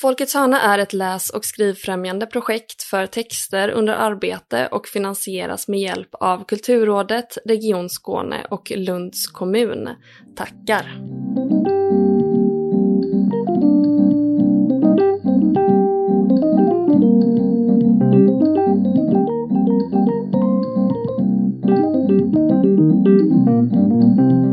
[0.00, 5.80] Folkets hörna är ett läs och skrivfrämjande projekt för texter under arbete och finansieras med
[5.80, 9.88] hjälp av Kulturrådet, Region Skåne och Lunds kommun.
[10.36, 10.96] Tackar!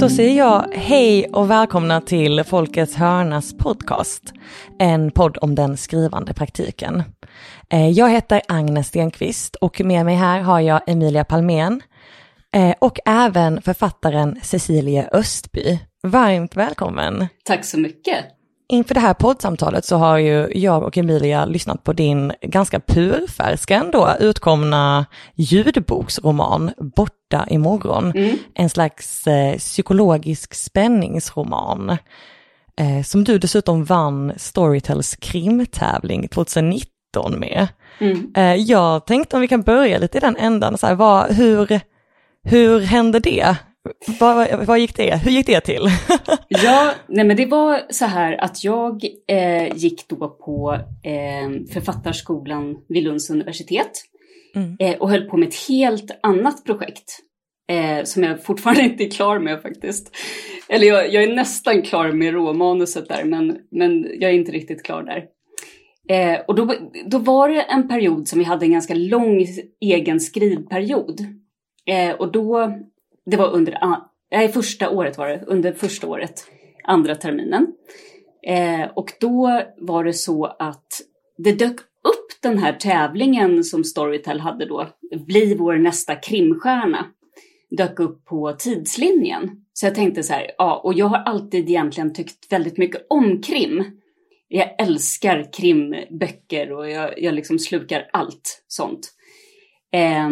[0.04, 4.34] Då säger jag hej och välkomna till Folkets Hörnas podcast.
[4.80, 7.04] En podd om den skrivande praktiken.
[7.70, 11.82] Eh, jag heter Agnes Stenqvist och med mig här har jag Emilia Palmén
[12.56, 15.80] eh, och även författaren Cecilie Östby.
[16.04, 17.28] Varmt välkommen!
[17.44, 18.26] Tack så mycket!
[18.74, 23.76] Inför det här poddsamtalet så har ju jag och Emilia lyssnat på din ganska purfärska
[23.76, 25.06] ändå utkomna
[25.36, 28.12] ljudboksroman Borta imorgon.
[28.16, 28.38] Mm.
[28.54, 31.90] En slags eh, psykologisk spänningsroman.
[32.80, 36.86] Eh, som du dessutom vann Storytels krimtävling 2019
[37.40, 37.68] med.
[38.00, 38.34] Mm.
[38.36, 41.80] Eh, jag tänkte om vi kan börja lite i den ändan, så här, vad, hur,
[42.44, 43.56] hur hände det?
[44.20, 45.16] Vad, vad gick det?
[45.24, 45.88] Hur gick det till?
[46.48, 52.78] ja, nej men det var så här att jag eh, gick då på eh, Författarskolan
[52.88, 53.92] vid Lunds universitet
[54.56, 54.76] mm.
[54.80, 57.20] eh, och höll på med ett helt annat projekt
[57.70, 60.16] eh, som jag fortfarande inte är klar med faktiskt.
[60.70, 64.84] Eller jag, jag är nästan klar med råmanuset där, men, men jag är inte riktigt
[64.84, 65.26] klar där.
[66.10, 69.46] Eh, och då, då var det en period som vi hade en ganska lång
[69.82, 71.20] egen skrivperiod.
[71.86, 72.80] Eh, och då
[73.26, 73.78] det var under,
[74.32, 76.46] nej, första året var det, under första året,
[76.84, 77.68] andra terminen.
[78.48, 80.88] Eh, och då var det så att
[81.38, 84.90] det dök upp den här tävlingen som Storytel hade då,
[85.28, 87.06] Bli vår nästa krimstjärna,
[87.70, 89.50] dök upp på tidslinjen.
[89.74, 93.42] Så jag tänkte så här, ja, och jag har alltid egentligen tyckt väldigt mycket om
[93.42, 93.84] krim.
[94.48, 99.14] Jag älskar krimböcker och jag, jag liksom slukar allt sånt.
[99.92, 100.30] Eh,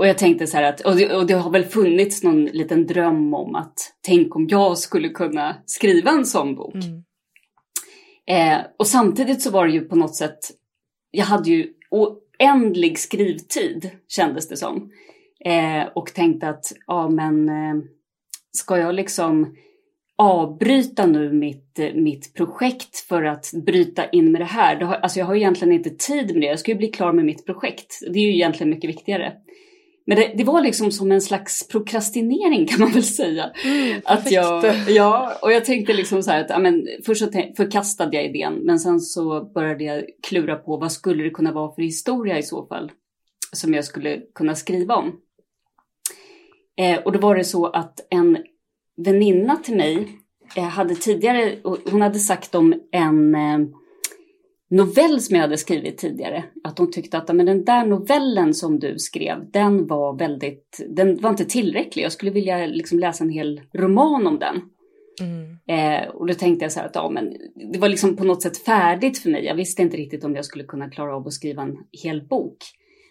[0.00, 2.86] och jag tänkte så här att, och det, och det, har väl funnits någon liten
[2.86, 6.74] dröm om att tänk om jag skulle kunna skriva en sån bok.
[6.74, 7.02] Mm.
[8.26, 10.38] Eh, och samtidigt så var det ju på något sätt,
[11.10, 14.90] jag hade ju oändlig skrivtid kändes det som.
[15.44, 17.84] Eh, och tänkte att, ja men eh,
[18.52, 19.56] ska jag liksom
[20.18, 24.76] avbryta nu mitt, mitt projekt för att bryta in med det här.
[24.76, 27.12] Det har, alltså jag har egentligen inte tid med det, jag ska ju bli klar
[27.12, 27.98] med mitt projekt.
[28.12, 29.32] Det är ju egentligen mycket viktigare.
[30.10, 33.50] Men det, det, var liksom som en slags prokrastinering kan man väl säga.
[33.64, 37.30] Mm, att jag, ja, och jag tänkte liksom så här att, ja, men, först så
[37.56, 41.74] förkastade jag idén, men sen så började jag klura på vad skulle det kunna vara
[41.74, 42.92] för historia i så fall
[43.52, 45.12] som jag skulle kunna skriva om.
[46.80, 48.38] Eh, och då var det så att en
[48.96, 50.08] väninna till mig
[50.56, 51.56] eh, hade tidigare,
[51.90, 53.58] hon hade sagt om en eh,
[54.70, 56.44] novell som jag hade skrivit tidigare.
[56.64, 61.16] Att hon tyckte att men den där novellen som du skrev, den var väldigt, den
[61.16, 62.04] var inte tillräcklig.
[62.04, 64.62] Jag skulle vilja liksom läsa en hel roman om den.
[65.20, 65.58] Mm.
[65.66, 67.36] Eh, och då tänkte jag så här att ja, men
[67.72, 69.44] det var liksom på något sätt färdigt för mig.
[69.44, 72.56] Jag visste inte riktigt om jag skulle kunna klara av att skriva en hel bok.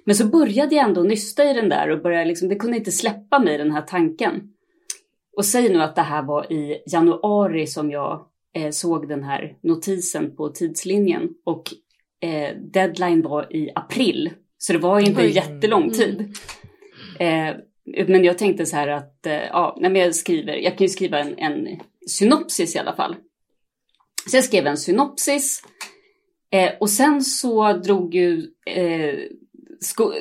[0.05, 2.91] Men så började jag ändå nysta i den där och började liksom, det kunde inte
[2.91, 4.53] släppa mig den här tanken.
[5.37, 8.25] Och säg nu att det här var i januari som jag
[8.55, 11.63] eh, såg den här notisen på tidslinjen och
[12.21, 14.29] eh, deadline var i april.
[14.57, 15.93] Så det var inte en jättelång mm.
[15.93, 16.37] tid.
[17.19, 17.55] Eh,
[18.07, 21.19] men jag tänkte så här att eh, ja, när jag skriver, jag kan ju skriva
[21.19, 23.15] en, en synopsis i alla fall.
[24.29, 25.63] Så jag skrev en synopsis
[26.51, 29.19] eh, och sen så drog ju eh,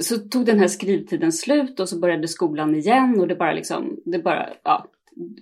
[0.01, 4.01] så tog den här skrivtiden slut och så började skolan igen och det bara liksom,
[4.05, 4.87] det bara, ja,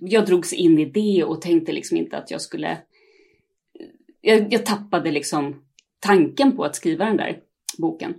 [0.01, 2.79] jag drogs in i det och tänkte liksom inte att jag skulle...
[4.21, 5.63] Jag, jag tappade liksom
[6.01, 7.39] tanken på att skriva den där
[7.79, 8.15] boken.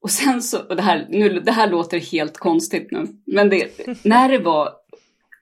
[0.00, 3.70] Och sen så, och det här, nu, det här låter helt konstigt nu, men det,
[4.04, 4.72] när det var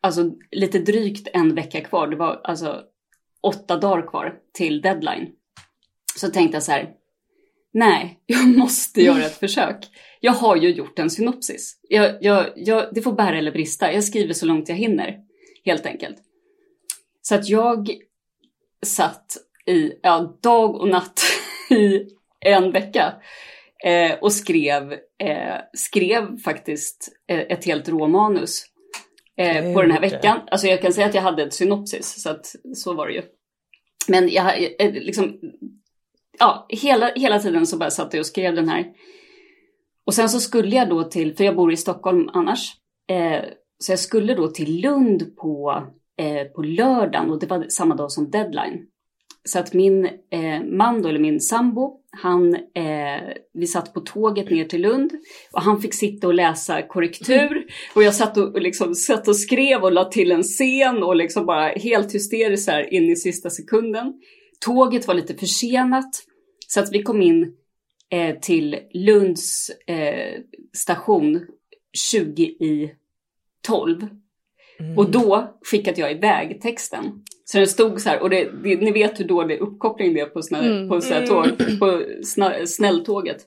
[0.00, 2.82] alltså, lite drygt en vecka kvar, det var alltså
[3.40, 5.28] åtta dagar kvar till deadline,
[6.16, 6.90] så tänkte jag så här,
[7.72, 9.76] nej, jag måste göra ett försök.
[10.26, 11.80] Jag har ju gjort en synopsis.
[11.88, 13.92] Jag, jag, jag, det får bära eller brista.
[13.92, 15.18] Jag skriver så långt jag hinner,
[15.64, 16.16] helt enkelt.
[17.22, 17.90] Så att jag
[18.86, 19.36] satt
[19.66, 21.20] i ja, dag och natt
[21.70, 22.06] i
[22.40, 23.14] en vecka
[23.84, 28.64] eh, och skrev, eh, skrev faktiskt eh, ett helt råmanus
[29.36, 30.40] eh, på den här veckan.
[30.50, 33.22] Alltså jag kan säga att jag hade ett synopsis, så att så var det ju.
[34.08, 35.40] Men jag, eh, liksom,
[36.38, 38.92] ja, hela, hela tiden så bara satt jag och skrev den här.
[40.06, 42.72] Och sen så skulle jag då till, för jag bor i Stockholm annars,
[43.10, 43.44] eh,
[43.78, 45.84] så jag skulle då till Lund på,
[46.18, 48.86] eh, på lördagen och det var samma dag som deadline.
[49.44, 53.22] så att min eh, man då, eller min sambo, han, eh,
[53.54, 55.12] vi satt på tåget ner till Lund
[55.52, 59.82] och han fick sitta och läsa korrektur och jag satt och, liksom, satt och skrev
[59.82, 64.12] och la till en scen och liksom bara helt hysteriskt här in i sista sekunden.
[64.60, 66.10] Tåget var lite försenat
[66.68, 67.56] så att vi kom in
[68.10, 70.40] eh, till Lunds eh,
[70.72, 71.46] station
[72.10, 72.92] 20 i
[73.66, 74.06] 12.
[74.80, 74.98] Mm.
[74.98, 77.24] Och då skickade jag iväg texten.
[77.44, 80.26] Så den stod så här, och det, det, ni vet hur dålig uppkoppling det är
[80.26, 80.88] på, såna, mm.
[80.88, 81.78] på, så här tåg, mm.
[81.78, 83.46] på sna, snälltåget.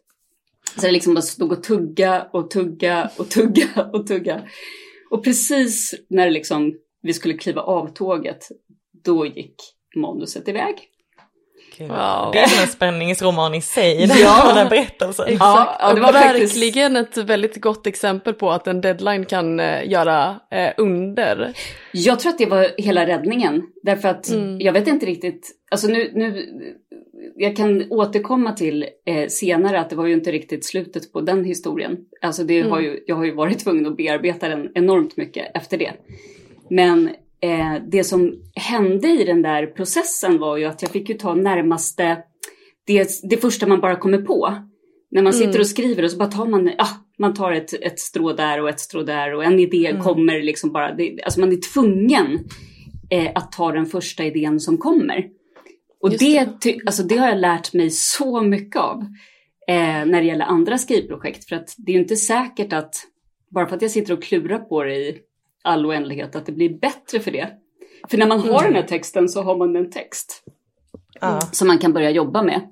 [0.76, 4.42] Så det liksom bara stod och tugga och tugga och tugga och tugga.
[5.10, 8.48] Och precis när liksom vi skulle kliva av tåget,
[9.04, 9.56] då gick
[9.96, 10.89] manuset iväg.
[11.80, 12.30] Wow.
[12.34, 14.52] Det är som en spänningsroman i sig, den, ja.
[14.56, 15.26] den berättelsen.
[15.26, 15.40] Exakt.
[15.40, 17.18] Ja, ja, det var verkligen faktiskt...
[17.18, 21.54] ett väldigt gott exempel på att en deadline kan eh, göra eh, under.
[21.92, 23.64] Jag tror att det var hela räddningen.
[23.84, 24.60] Därför att mm.
[24.62, 26.46] jag vet inte riktigt, alltså nu, nu
[27.36, 31.44] jag kan återkomma till eh, senare att det var ju inte riktigt slutet på den
[31.44, 31.98] historien.
[32.22, 32.72] Alltså det mm.
[32.72, 35.92] har ju, jag har ju varit tvungen att bearbeta den enormt mycket efter det.
[36.70, 37.10] Men
[37.42, 41.34] eh, det som hände i den där processen var ju att jag fick ju ta
[41.34, 42.18] närmaste,
[42.88, 44.56] det, det första man bara kommer på.
[45.12, 45.62] När man sitter mm.
[45.62, 46.88] och skriver och så bara tar man, ah,
[47.20, 50.02] man tar ett, ett strå där och ett strå där och en idé mm.
[50.02, 52.40] kommer liksom bara, det, alltså man är tvungen
[53.10, 55.26] eh, att ta den första idén som kommer.
[56.02, 56.80] Och det, det.
[56.86, 59.02] Alltså det har jag lärt mig så mycket av
[59.68, 61.50] eh, när det gäller andra skrivprojekt.
[61.50, 62.96] För att det är ju inte säkert att
[63.52, 65.20] bara för att jag sitter och klurar på det i
[65.64, 67.50] all oändlighet att det blir bättre för det.
[68.10, 68.64] För när man har mm.
[68.64, 70.44] den här texten så har man en text
[71.22, 71.40] mm.
[71.52, 72.70] som man kan börja jobba med.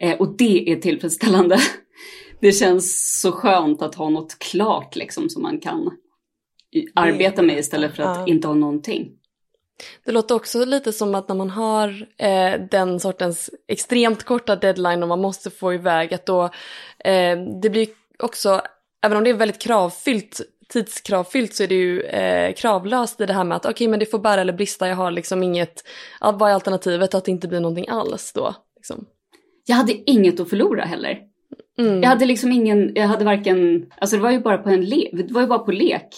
[0.00, 1.58] Eh, och det är tillfredsställande.
[2.40, 5.90] Det känns så skönt att ha något klart liksom som man kan
[6.94, 8.26] arbeta med istället för att ja.
[8.26, 9.10] inte ha någonting.
[10.04, 15.02] Det låter också lite som att när man har eh, den sortens extremt korta deadline
[15.02, 16.44] och man måste få iväg att då
[16.98, 18.60] eh, det blir också,
[19.02, 23.32] även om det är väldigt kravfyllt tidskravfyllt så är det ju eh, kravlöst i det
[23.32, 25.84] här med att okej okay, men det får bära eller brista, jag har liksom inget,
[26.20, 28.54] vad är alternativet att det inte blir någonting alls då?
[28.76, 29.06] Liksom.
[29.66, 31.18] Jag hade inget att förlora heller.
[31.78, 32.02] Mm.
[32.02, 35.10] Jag hade liksom ingen, jag hade varken, alltså det var ju bara på en lek,
[35.12, 36.08] det var ju bara på lek.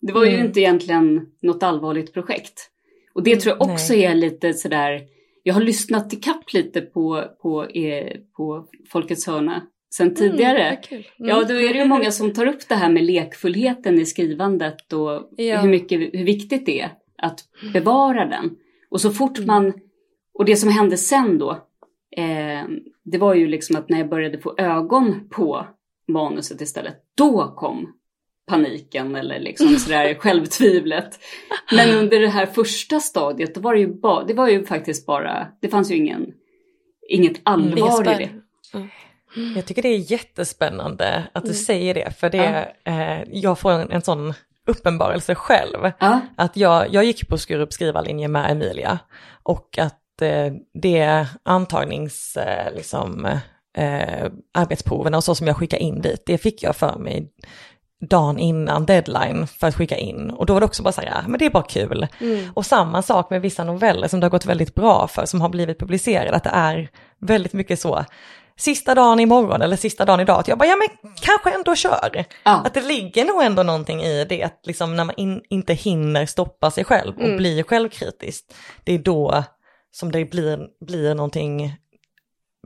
[0.00, 0.34] Det var mm.
[0.34, 2.70] ju inte egentligen något allvarligt projekt.
[3.12, 4.04] Och det tror jag också Nej.
[4.04, 5.00] är lite sådär,
[5.42, 10.62] jag har lyssnat i kapp lite på, på, eh, på Folkets hörna sen mm, tidigare.
[10.62, 11.04] Mm, mm.
[11.16, 14.92] Ja, då är det ju många som tar upp det här med lekfullheten i skrivandet
[14.92, 15.60] och ja.
[15.60, 16.90] hur, mycket, hur viktigt det är
[17.22, 18.56] att bevara den.
[18.90, 19.72] Och så fort man,
[20.34, 21.50] och det som hände sen då,
[22.16, 22.64] eh,
[23.04, 25.66] det var ju liksom att när jag började få ögon på
[26.08, 27.92] manuset istället, då kom
[28.46, 31.18] paniken eller liksom sådär självtvivlet.
[31.72, 35.06] Men under det här första stadiet, då var det ju, ba, det var ju faktiskt
[35.06, 36.32] bara, det fanns ju ingen,
[37.08, 38.30] inget allvar i det.
[39.56, 41.62] Jag tycker det är jättespännande att du mm.
[41.62, 42.92] säger det, för det, ja.
[42.92, 44.34] eh, jag får en, en sån
[44.66, 45.92] uppenbarelse själv.
[45.98, 46.20] Ja.
[46.36, 48.98] Att jag, jag gick på Skurup skrivarlinje med Emilia
[49.42, 53.24] och att eh, det antagnings, eh, liksom,
[53.76, 57.32] eh, arbetsproven och så som jag skickade in dit, det fick jag för mig
[58.00, 60.30] dagen innan deadline för att skicka in.
[60.30, 62.06] Och då var det också bara så här, ja, men det är bara kul.
[62.20, 62.52] Mm.
[62.54, 65.48] Och samma sak med vissa noveller som det har gått väldigt bra för, som har
[65.48, 66.88] blivit publicerade, att det är
[67.18, 68.04] väldigt mycket så,
[68.58, 72.24] sista dagen imorgon eller sista dagen idag, att jag bara, ja men kanske ändå kör.
[72.44, 72.62] Ja.
[72.64, 76.26] Att det ligger nog ändå någonting i det, att liksom när man in, inte hinner
[76.26, 77.36] stoppa sig själv och mm.
[77.36, 78.44] blir självkritisk,
[78.84, 79.44] det är då
[79.90, 81.72] som det blir, blir någonting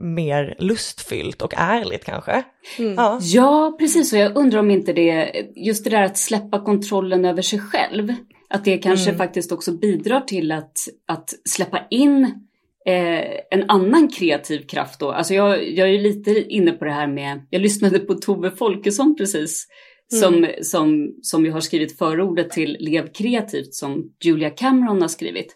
[0.01, 2.43] mer lustfyllt och ärligt kanske.
[2.79, 2.93] Mm.
[2.93, 3.19] Ja.
[3.21, 4.13] ja, precis.
[4.13, 8.13] Och jag undrar om inte det, just det där att släppa kontrollen över sig själv,
[8.49, 9.17] att det kanske mm.
[9.17, 12.47] faktiskt också bidrar till att, att släppa in
[12.85, 15.11] eh, en annan kreativ kraft då.
[15.11, 19.15] Alltså jag, jag är lite inne på det här med, jag lyssnade på Tove Folkesson
[19.15, 19.67] precis,
[20.07, 20.51] som, mm.
[20.61, 25.53] som, som ju har skrivit förordet till Lev kreativt som Julia Cameron har skrivit.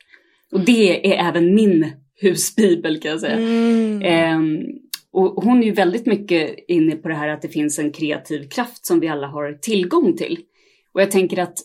[0.51, 1.91] Och det är även min
[2.22, 3.38] husbibel kan jag säga.
[3.38, 4.01] Mm.
[4.01, 4.67] Eh,
[5.12, 8.50] och hon är ju väldigt mycket inne på det här att det finns en kreativ
[8.50, 10.39] kraft som vi alla har tillgång till.
[10.93, 11.57] Och jag tänker att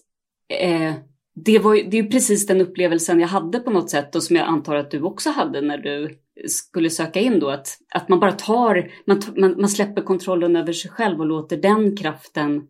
[0.60, 0.92] eh,
[1.34, 4.46] det, var, det är precis den upplevelsen jag hade på något sätt och som jag
[4.46, 7.50] antar att du också hade när du skulle söka in då.
[7.50, 11.56] Att, att man bara tar, man, man, man släpper kontrollen över sig själv och låter
[11.56, 12.62] den kraften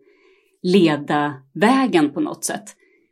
[0.62, 2.64] leda vägen på något sätt.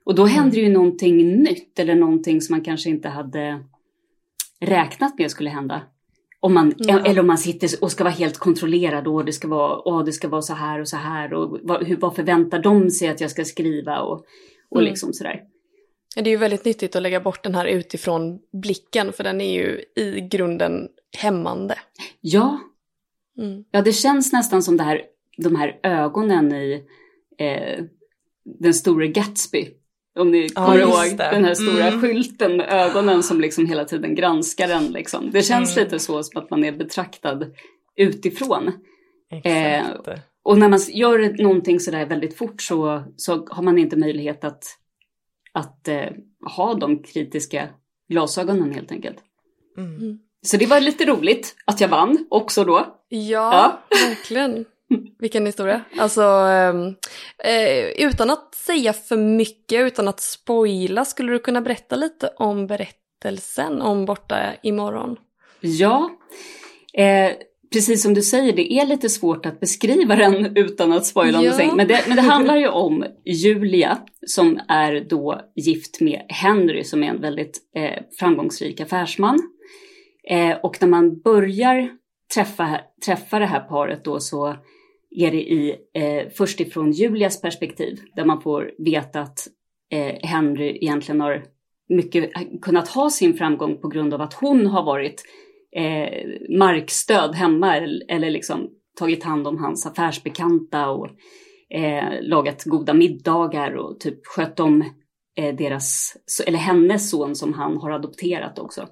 [0.05, 3.65] Och då händer ju någonting nytt eller någonting som man kanske inte hade
[4.61, 5.83] räknat med skulle hända.
[6.41, 7.05] Om man, mm.
[7.05, 10.13] Eller om man sitter och ska vara helt kontrollerad och det ska vara, åh, det
[10.13, 13.21] ska vara så här och så här och vad, hur, vad förväntar de sig att
[13.21, 14.25] jag ska skriva och,
[14.71, 14.91] och mm.
[14.91, 15.43] liksom sådär.
[16.15, 19.53] Det är ju väldigt nyttigt att lägga bort den här utifrån blicken, för den är
[19.53, 21.79] ju i grunden hämmande.
[22.21, 22.61] Ja.
[23.39, 23.65] Mm.
[23.71, 25.03] Ja, det känns nästan som det här,
[25.37, 26.85] de här ögonen i
[27.39, 27.85] eh,
[28.45, 29.69] den store Gatsby.
[30.19, 32.01] Om ni kommer ja, ihåg den här stora mm.
[32.01, 34.87] skylten med ögonen som liksom hela tiden granskar den.
[34.87, 35.31] Liksom.
[35.31, 35.85] Det känns mm.
[35.85, 37.55] lite så som att man är betraktad
[37.97, 38.73] utifrån.
[39.45, 39.87] Eh,
[40.43, 44.65] och när man gör någonting sådär väldigt fort så, så har man inte möjlighet att,
[45.53, 46.11] att eh,
[46.57, 47.69] ha de kritiska
[48.09, 49.19] glasögonen helt enkelt.
[49.79, 49.97] Mm.
[49.97, 50.19] mm.
[50.43, 52.87] Så det var lite roligt att jag vann också då.
[53.09, 53.97] Ja, ja.
[54.09, 54.65] verkligen.
[55.19, 55.85] Vilken historia.
[55.99, 56.95] Alltså, ehm,
[57.45, 62.67] eh, utan att säga för mycket, utan att spoila, skulle du kunna berätta lite om
[62.67, 65.17] berättelsen om Borta imorgon?
[65.61, 66.11] Ja,
[66.95, 67.33] eh,
[67.73, 71.51] precis som du säger, det är lite svårt att beskriva den utan att spoila ja.
[71.51, 71.77] någonting.
[71.77, 77.03] Men det, men det handlar ju om Julia som är då gift med Henry som
[77.03, 79.39] är en väldigt eh, framgångsrik affärsman.
[80.29, 81.89] Eh, och när man börjar
[82.35, 84.57] träffa, träffa det här paret då så
[85.11, 89.49] är det i, eh, först ifrån Julias perspektiv där man får veta att
[89.93, 91.45] eh, Henry egentligen har
[91.89, 92.31] mycket
[92.63, 95.25] kunnat ha sin framgång på grund av att hon har varit
[95.77, 97.77] eh, markstöd hemma
[98.09, 101.09] eller liksom tagit hand om hans affärsbekanta och
[101.75, 104.85] eh, lagat goda middagar och typ skött om
[105.37, 108.89] eh, deras, eller hennes son som han har adopterat också.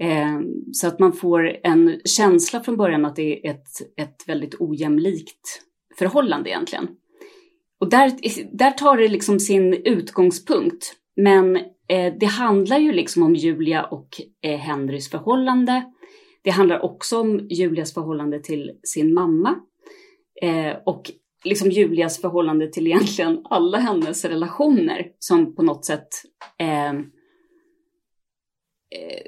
[0.00, 0.40] Eh,
[0.72, 5.62] så att man får en känsla från början att det är ett, ett väldigt ojämlikt
[5.98, 6.88] förhållande egentligen.
[7.80, 8.12] Och där,
[8.56, 10.94] där tar det liksom sin utgångspunkt.
[11.16, 14.08] Men Eh, det handlar ju liksom om Julia och
[14.42, 15.84] eh, Henrys förhållande.
[16.42, 19.56] Det handlar också om Julias förhållande till sin mamma.
[20.42, 21.10] Eh, och
[21.44, 26.08] liksom Julias förhållande till egentligen alla hennes relationer som på något sätt
[26.58, 26.94] eh, eh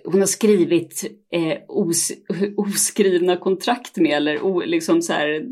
[0.05, 2.13] hon har skrivit eh, os,
[2.57, 5.47] oskrivna kontrakt med, eller o, liksom så här,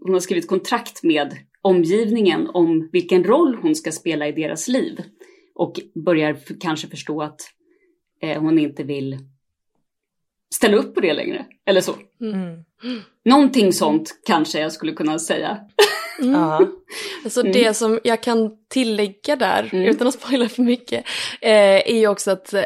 [0.00, 5.00] hon har skrivit kontrakt med omgivningen om vilken roll hon ska spela i deras liv.
[5.58, 7.40] Och börjar kanske förstå att
[8.22, 9.18] eh, hon inte vill
[10.54, 11.46] ställa upp på det längre.
[11.66, 11.94] Eller så.
[12.20, 12.64] Mm.
[13.24, 15.58] Någonting sånt kanske jag skulle kunna säga.
[16.22, 16.66] Mm.
[17.24, 17.52] Alltså mm.
[17.52, 19.88] det som jag kan tillägga där, mm.
[19.88, 21.04] utan att spoila för mycket,
[21.40, 22.62] eh, är ju också att eh,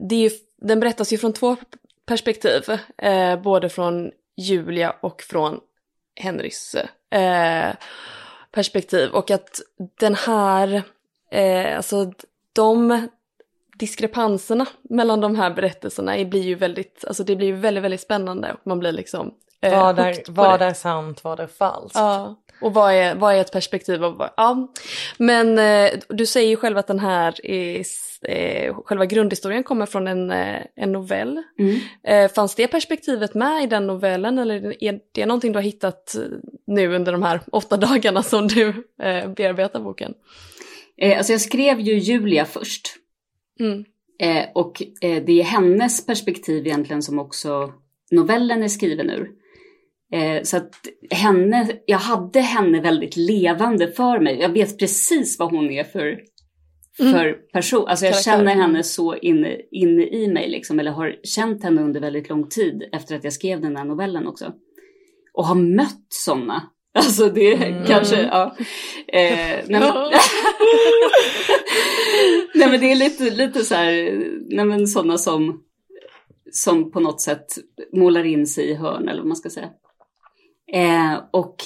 [0.00, 1.56] det är ju, den berättas ju från två
[2.06, 2.62] perspektiv.
[2.98, 5.60] Eh, både från Julia och från
[6.14, 6.76] Henrys
[7.10, 7.74] eh,
[8.52, 9.10] perspektiv.
[9.10, 9.60] Och att
[10.00, 10.82] den här,
[11.30, 12.12] eh, alltså
[12.52, 13.08] de
[13.78, 18.52] diskrepanserna mellan de här berättelserna blir ju väldigt, alltså det blir ju väldigt, väldigt spännande
[18.52, 21.98] och man blir liksom eh, vad, är, vad är sant, vad är falskt?
[21.98, 24.72] Ja, och vad är, vad är ett perspektiv av ja.
[25.18, 27.84] Men eh, du säger ju själv att den här är,
[28.22, 31.42] eh, själva grundhistorien kommer från en, eh, en novell.
[31.58, 31.78] Mm.
[32.04, 36.14] Eh, fanns det perspektivet med i den novellen eller är det någonting du har hittat
[36.66, 38.72] nu under de här åtta dagarna som du
[39.36, 40.14] bearbetar boken?
[41.00, 42.88] Eh, alltså jag skrev ju Julia först.
[43.60, 43.84] Mm.
[44.20, 47.72] Eh, och eh, det är hennes perspektiv egentligen som också
[48.10, 49.30] novellen är skriven ur.
[50.12, 50.74] Eh, så att
[51.10, 54.40] henne, jag hade henne väldigt levande för mig.
[54.40, 56.20] Jag vet precis vad hon är för,
[56.96, 57.40] för mm.
[57.52, 57.88] person.
[57.88, 58.32] Alltså jag Karaktär.
[58.32, 62.48] känner henne så inne, inne i mig, liksom, eller har känt henne under väldigt lång
[62.48, 64.52] tid efter att jag skrev den här novellen också.
[65.32, 66.62] Och har mött sådana.
[67.04, 67.86] Alltså det mm.
[67.86, 68.56] kanske, ja.
[69.08, 69.80] Eh, nej, men,
[72.54, 75.62] nej men det är lite, lite så här, nej men sådana som,
[76.52, 77.46] som på något sätt
[77.92, 79.68] målar in sig i hörn eller vad man ska säga.
[80.72, 81.56] Eh, och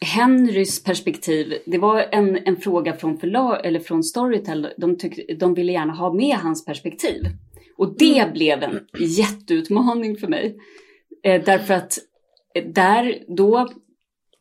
[0.00, 5.54] Henrys perspektiv, det var en, en fråga från, förlag, eller från Storytel, de, tyck, de
[5.54, 7.22] ville gärna ha med hans perspektiv.
[7.76, 8.32] Och det mm.
[8.32, 10.56] blev en jätteutmaning för mig.
[11.22, 11.98] Eh, därför att
[12.62, 13.68] där, då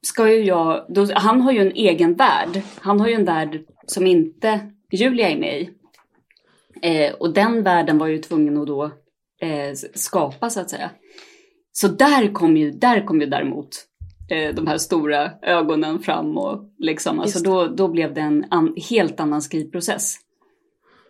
[0.02, 2.62] ska ju jag, då, han har ju en egen värld.
[2.80, 5.70] Han har ju en värld som inte Julia är med i.
[6.82, 8.84] Eh, och den världen var ju tvungen att då
[9.42, 10.90] eh, skapa så att säga.
[11.72, 13.70] Så där kom ju, där kom ju däremot
[14.30, 18.76] eh, de här stora ögonen fram och liksom, alltså då, då blev det en an,
[18.90, 20.16] helt annan skrivprocess.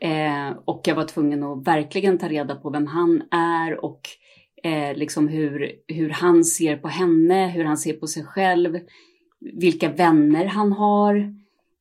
[0.01, 4.01] Eh, och jag var tvungen att verkligen ta reda på vem han är och
[4.65, 8.79] eh, liksom hur, hur han ser på henne, hur han ser på sig själv,
[9.39, 11.33] vilka vänner han har,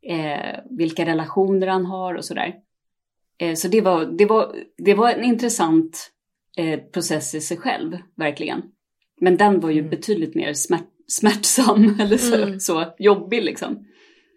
[0.07, 2.55] eh, vilka relationer han har och sådär.
[3.39, 6.11] Eh, så det var, det, var, det var en intressant
[6.57, 8.63] eh, process i sig själv, verkligen.
[9.21, 9.91] Men den var ju mm.
[9.91, 12.61] betydligt mer smärt, smärtsam eller så, mm.
[12.61, 13.87] så jobbig liksom.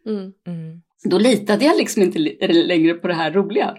[0.05, 0.33] Mm.
[0.47, 0.81] mm.
[1.03, 3.77] då litade jag liksom inte längre på det här roliga.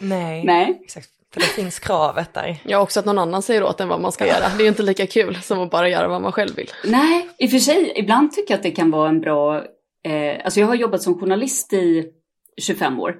[0.00, 0.80] Nej, Nej.
[0.84, 1.17] exakt.
[1.32, 2.56] För det finns kravet där.
[2.64, 4.48] Ja, också att någon annan säger åt en vad man ska göra.
[4.58, 6.70] Det är inte lika kul som att bara göra vad man själv vill.
[6.84, 9.56] Nej, i och för sig, ibland tycker jag att det kan vara en bra...
[10.04, 12.12] Eh, alltså jag har jobbat som journalist i
[12.60, 13.16] 25 år.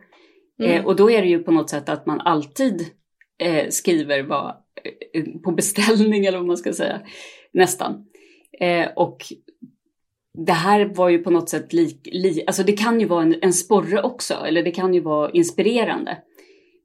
[0.61, 0.73] Mm.
[0.73, 2.87] Eh, och då är det ju på något sätt att man alltid
[3.43, 4.49] eh, skriver vad,
[5.15, 7.01] eh, på beställning eller vad man ska säga.
[7.53, 8.05] Nästan.
[8.61, 9.19] Eh, och
[10.47, 13.37] det här var ju på något sätt lik, li, alltså det kan ju vara en,
[13.43, 16.19] en sporre också, eller det kan ju vara inspirerande.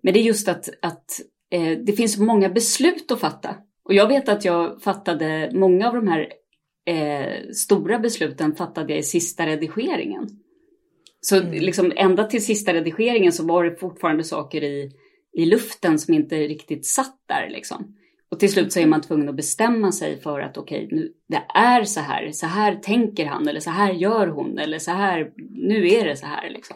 [0.03, 3.55] Men det är just att, att eh, det finns många beslut att fatta.
[3.85, 6.33] Och jag vet att jag fattade många av de här
[6.85, 10.29] eh, stora besluten fattade jag i sista redigeringen.
[11.21, 11.51] Så mm.
[11.51, 14.91] liksom ända till sista redigeringen så var det fortfarande saker i,
[15.33, 17.95] i luften som inte riktigt satt där liksom.
[18.29, 21.43] Och till slut så är man tvungen att bestämma sig för att okej, okay, det
[21.53, 25.31] är så här, så här tänker han eller så här gör hon eller så här,
[25.51, 26.75] nu är det så här liksom.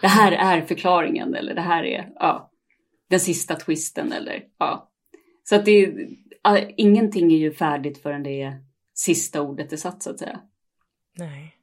[0.00, 2.47] Det här är förklaringen eller det här är, ja,
[3.08, 4.90] den sista twisten eller, ja.
[5.44, 8.60] Så att det är, ingenting är ju färdigt förrän det är
[8.94, 10.40] sista ordet är satt så att säga.
[11.18, 11.54] Nej.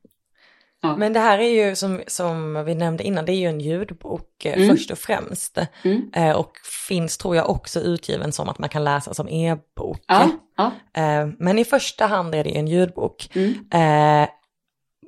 [0.82, 0.96] Ja.
[0.96, 4.46] Men det här är ju som, som vi nämnde innan, det är ju en ljudbok
[4.46, 4.70] eh, mm.
[4.70, 5.58] först och främst.
[5.84, 6.12] Mm.
[6.14, 6.52] Eh, och
[6.88, 10.04] finns tror jag också utgiven som att man kan läsa som e-bok.
[10.08, 10.30] Ja.
[10.58, 10.72] Ja.
[11.02, 13.30] Eh, men i första hand är det en ljudbok.
[13.36, 13.54] Mm.
[13.72, 14.30] Eh,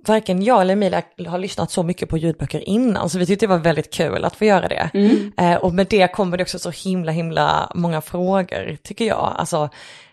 [0.08, 3.50] varken jag eller Emilia har lyssnat så mycket på ljudböcker innan, så vi tyckte det
[3.50, 4.90] var väldigt kul att få göra det.
[4.94, 5.32] Mm.
[5.38, 9.34] Eh, och med det kommer det också så himla, himla många frågor, tycker jag.
[9.38, 9.70] Alltså,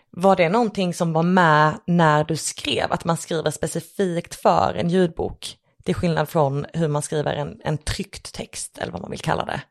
[0.09, 4.89] var det någonting som var med när du skrev, att man skriver specifikt för en
[4.89, 5.57] ljudbok?
[5.83, 9.45] Till skillnad från hur man skriver en, en tryckt text, eller vad man vill kalla
[9.45, 9.61] det.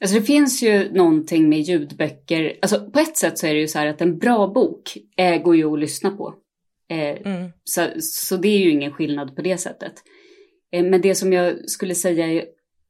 [0.00, 3.68] Alltså det finns ju någonting med ljudböcker, alltså på ett sätt så är det ju
[3.68, 6.34] så här att en bra bok eh, går ju att lyssna på.
[6.90, 7.50] Eh, mm.
[7.64, 9.92] så, så det är ju ingen skillnad på det sättet.
[10.72, 12.44] Eh, men det som jag skulle säga är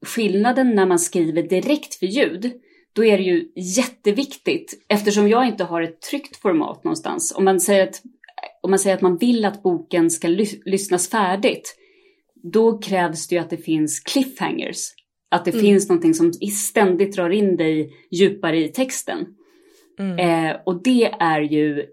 [0.07, 2.53] skillnaden när man skriver direkt för ljud,
[2.93, 7.35] då är det ju jätteviktigt, eftersom jag inte har ett tryckt format någonstans.
[7.37, 8.03] Om man säger att,
[8.62, 11.77] om man, säger att man vill att boken ska lys lyssnas färdigt,
[12.53, 14.79] då krävs det ju att det finns cliffhangers.
[15.29, 15.62] Att det mm.
[15.62, 19.27] finns någonting som ständigt drar in dig djupare i texten.
[19.99, 20.18] Mm.
[20.18, 21.87] Eh, och det är ju,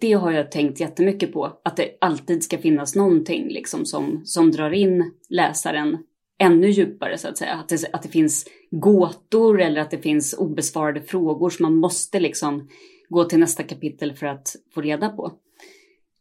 [0.00, 1.60] det har jag tänkt jättemycket på.
[1.64, 5.98] Att det alltid ska finnas någonting liksom som, som drar in läsaren
[6.38, 7.54] ännu djupare så att säga.
[7.54, 12.20] Att det, att det finns gåtor eller att det finns obesvarade frågor som man måste
[12.20, 12.68] liksom
[13.08, 15.32] gå till nästa kapitel för att få reda på.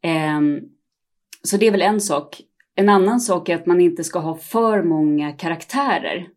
[0.01, 0.41] Eh,
[1.43, 2.41] så det är väl en sak.
[2.75, 6.27] En annan sak är att man inte ska ha för många karaktärer.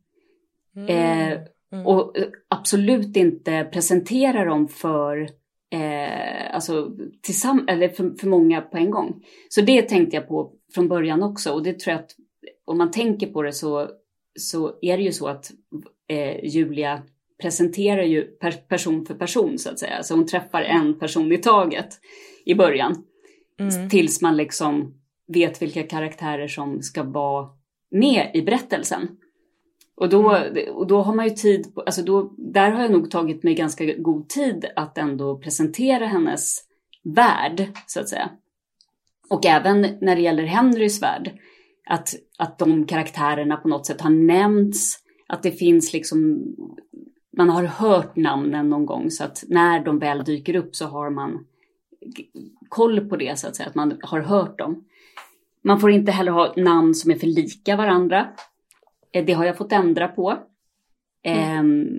[0.76, 0.88] Mm.
[0.88, 1.38] Eh,
[1.72, 1.86] mm.
[1.86, 2.16] Och
[2.48, 5.28] absolut inte presentera dem för,
[5.70, 6.90] eh, alltså,
[7.22, 9.24] tillsamm- eller för, för många på en gång.
[9.48, 12.10] Så det tänkte jag på från början också och det tror jag att
[12.64, 13.88] om man tänker på det så,
[14.38, 15.50] så är det ju så att
[16.08, 17.02] eh, Julia
[17.42, 20.02] presenterar ju per person för person så att säga.
[20.02, 21.88] Så hon träffar en person i taget
[22.44, 23.04] i början.
[23.60, 23.88] Mm.
[23.88, 24.94] Tills man liksom
[25.26, 27.48] vet vilka karaktärer som ska vara
[27.90, 29.08] med i berättelsen.
[30.00, 30.74] Och då, mm.
[30.74, 33.94] och då har man ju tid, alltså då, där har jag nog tagit mig ganska
[33.94, 36.64] god tid att ändå presentera hennes
[37.02, 38.30] värld, så att säga.
[39.30, 41.38] Och även när det gäller Henrys värld,
[41.86, 46.42] att, att de karaktärerna på något sätt har nämnts, att det finns liksom,
[47.36, 51.10] man har hört namnen någon gång så att när de väl dyker upp så har
[51.10, 51.46] man
[52.68, 54.84] koll på det så att säga, att man har hört dem.
[55.64, 58.28] Man får inte heller ha namn som är för lika varandra.
[59.12, 60.38] Eh, det har jag fått ändra på.
[61.24, 61.48] Mm.
[61.48, 61.92] Eh,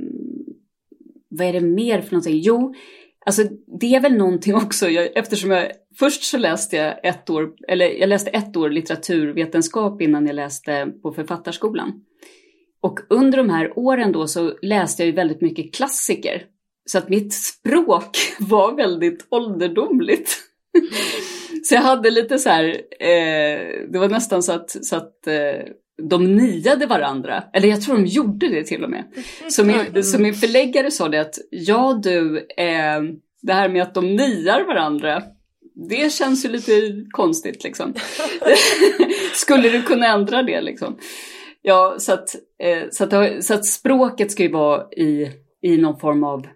[1.30, 2.40] vad är det mer för någonting?
[2.40, 2.74] Jo,
[3.26, 3.44] alltså
[3.80, 7.86] det är väl någonting också, jag, eftersom jag först så läste jag ett år, eller
[7.86, 12.04] jag läste ett år litteraturvetenskap innan jag läste på författarskolan.
[12.82, 16.46] Och under de här åren då så läste jag ju väldigt mycket klassiker.
[16.86, 20.38] Så att mitt språk var väldigt ålderdomligt.
[21.64, 22.66] Så jag hade lite så här,
[23.00, 25.66] eh, det var nästan så att, så att eh,
[26.10, 27.44] de niade varandra.
[27.54, 29.04] Eller jag tror de gjorde det till och med.
[29.50, 33.02] Så min, så min förläggare sa det att ja du, eh,
[33.42, 35.24] det här med att de niar varandra,
[35.90, 36.72] det känns ju lite
[37.12, 37.94] konstigt liksom.
[39.34, 40.98] Skulle du kunna ändra det liksom?
[41.62, 46.00] Ja, så att, eh, så, att, så att språket ska ju vara i, i någon
[46.00, 46.48] form av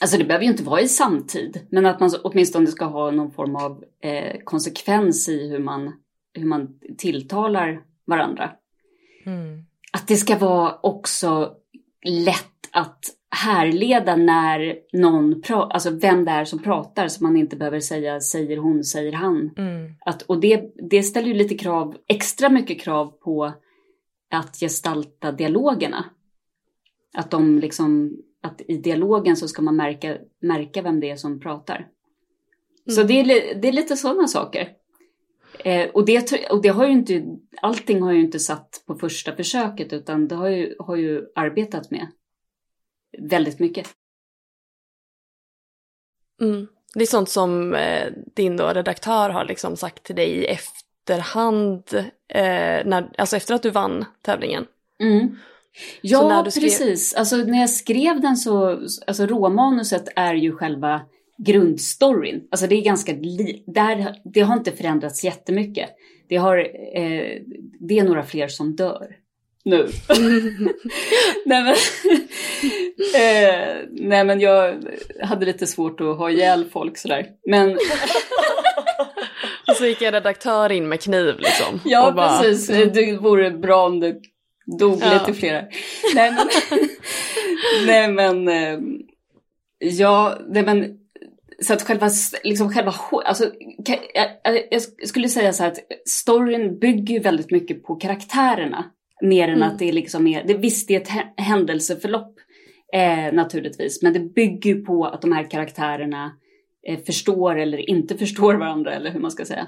[0.00, 3.32] Alltså det behöver ju inte vara i samtid, men att man åtminstone ska ha någon
[3.32, 5.92] form av eh, konsekvens i hur man,
[6.34, 8.50] hur man tilltalar varandra.
[9.26, 9.64] Mm.
[9.92, 11.52] Att det ska vara också
[12.04, 17.56] lätt att härleda när någon pratar, alltså vem det är som pratar så man inte
[17.56, 19.50] behöver säga säger hon, säger han.
[19.56, 19.92] Mm.
[20.00, 23.52] Att, och det, det ställer ju lite krav, extra mycket krav på
[24.30, 26.04] att gestalta dialogerna.
[27.14, 31.40] Att de liksom, att i dialogen så ska man märka, märka vem det är som
[31.40, 31.76] pratar.
[31.76, 32.96] Mm.
[32.96, 34.68] Så det är, det är lite sådana saker.
[35.64, 37.24] Eh, och, det, och det har ju inte,
[37.62, 41.90] allting har ju inte satt på första försöket utan det har ju, har ju arbetat
[41.90, 42.06] med
[43.18, 43.88] väldigt mycket.
[46.40, 46.66] Mm.
[46.94, 51.94] Det är sånt som eh, din då redaktör har liksom sagt till dig i efterhand,
[52.28, 54.66] eh, när, alltså efter att du vann tävlingen.
[55.02, 55.36] Mm.
[56.00, 56.62] Ja, skrev...
[56.62, 57.14] precis.
[57.14, 61.00] Alltså när jag skrev den så, alltså råmanuset är ju själva
[61.38, 62.48] grundstoryn.
[62.50, 63.12] Alltså det är ganska,
[63.66, 65.90] där, det har inte förändrats jättemycket.
[66.28, 66.58] Det, har,
[66.94, 67.42] eh,
[67.80, 69.16] det är några fler som dör
[69.68, 69.88] nu.
[71.46, 71.68] nej, men,
[73.14, 74.84] eh, nej men jag
[75.22, 77.26] hade lite svårt att ha ihjäl folk sådär.
[77.46, 77.78] Men...
[79.68, 81.80] Och så gick en redaktör in med kniv liksom.
[81.84, 82.38] Ja bara...
[82.38, 84.16] precis, det vore bra om det
[84.78, 85.12] dog ja.
[85.12, 85.64] lite flera.
[86.14, 86.48] Nej men,
[87.86, 88.78] nej men, eh,
[89.78, 90.97] ja, nej men
[91.62, 92.10] så att själva,
[92.44, 92.94] liksom själva,
[93.24, 93.52] alltså,
[94.14, 94.28] jag,
[94.70, 98.84] jag, skulle säga så här att storyn bygger väldigt mycket på karaktärerna.
[99.22, 99.68] Mer än mm.
[99.68, 102.34] att det liksom är, det, visst det är ett händelseförlopp
[102.92, 106.32] eh, naturligtvis, men det bygger på att de här karaktärerna
[106.88, 109.66] eh, förstår eller inte förstår varandra, eller hur man ska säga.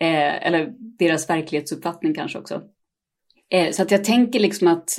[0.00, 2.62] Eh, eller deras verklighetsuppfattning kanske också.
[3.50, 4.98] Eh, så att jag tänker liksom att,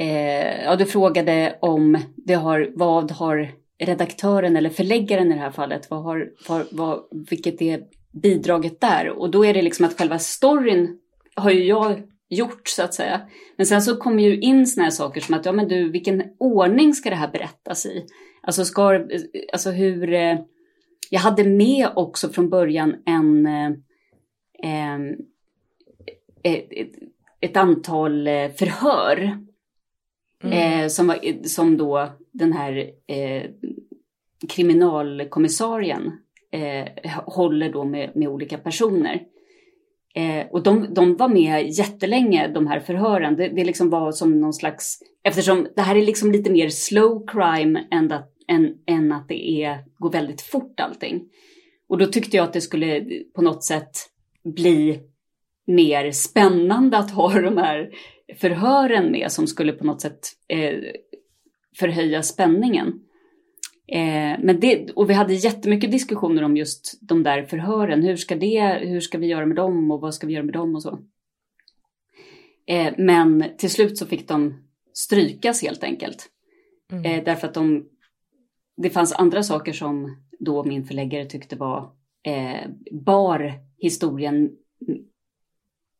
[0.00, 5.50] eh, ja du frågade om det har, vad har redaktören eller förläggaren i det här
[5.50, 7.82] fallet, vad har, vad, vad, vilket är
[8.12, 9.08] bidraget där?
[9.08, 10.98] Och då är det liksom att själva storyn
[11.34, 13.20] har ju jag gjort så att säga.
[13.56, 16.22] Men sen så kommer ju in såna här saker som att, ja men du, vilken
[16.38, 18.06] ordning ska det här berättas i?
[18.42, 19.06] Alltså, ska,
[19.52, 20.12] alltså hur...
[20.12, 20.38] Eh,
[21.10, 23.46] jag hade med också från början en...
[23.46, 23.70] Eh,
[24.62, 25.00] eh
[26.42, 26.68] ett,
[27.40, 29.38] ett, antal eh, förhör.
[30.42, 30.90] Mm.
[30.90, 33.50] Som, var, som då den här eh,
[34.48, 36.12] kriminalkommissarien
[36.52, 39.22] eh, håller då med, med olika personer.
[40.14, 43.36] Eh, och de, de var med jättelänge, de här förhören.
[43.36, 47.26] Det, det liksom var som någon slags, eftersom det här är liksom lite mer slow
[47.26, 51.22] crime än att, än, än att det är, går väldigt fort allting.
[51.88, 53.90] Och då tyckte jag att det skulle på något sätt
[54.44, 55.00] bli
[55.66, 57.90] mer spännande att ha de här
[58.36, 60.78] förhören med som skulle på något sätt eh,
[61.76, 63.00] förhöja spänningen.
[63.86, 68.02] Eh, men det, och vi hade jättemycket diskussioner om just de där förhören.
[68.02, 70.54] Hur ska, det, hur ska vi göra med dem och vad ska vi göra med
[70.54, 70.98] dem och så.
[72.66, 76.28] Eh, men till slut så fick de strykas helt enkelt.
[76.92, 77.04] Mm.
[77.04, 77.88] Eh, därför att de,
[78.76, 81.90] det fanns andra saker som då min förläggare tyckte var
[82.22, 84.50] eh, bar historien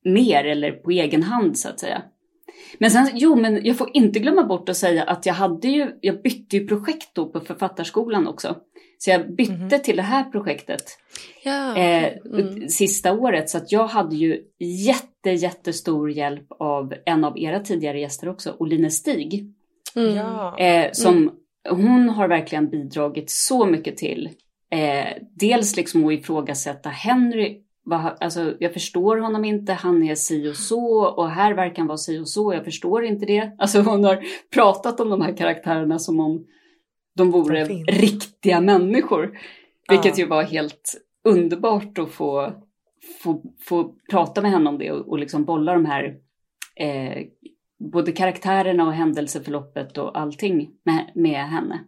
[0.04, 2.02] mer eller på egen hand så att säga.
[2.78, 5.90] Men sen, jo men jag får inte glömma bort att säga att jag hade ju,
[6.00, 8.57] jag bytte ju projekt då på författarskolan också.
[8.98, 9.80] Så jag bytte mm.
[9.80, 10.85] till det här projektet
[11.44, 11.76] ja.
[11.76, 12.68] eh, mm.
[12.68, 13.50] sista året.
[13.50, 18.57] Så att jag hade ju jätte, jättestor hjälp av en av era tidigare gäster också,
[18.59, 19.52] Oline Stig.
[19.96, 20.18] Mm.
[20.59, 21.33] Eh, som, mm.
[21.70, 24.30] hon har verkligen bidragit så mycket till
[24.70, 30.57] eh, dels liksom att ifrågasätta Henry alltså, jag förstår honom inte, han är si och
[30.57, 33.53] så och här verkar han vara si och så, jag förstår inte det.
[33.59, 36.47] Alltså hon har pratat om de här karaktärerna som om
[37.16, 39.38] de vore riktiga människor.
[39.88, 40.25] Vilket ja.
[40.25, 40.94] ju var helt
[41.25, 42.53] underbart att få,
[43.23, 46.16] få, få prata med henne om det och, och liksom bolla de här
[46.77, 47.27] eh,
[47.79, 51.85] både karaktärerna och händelseförloppet och allting med, med henne.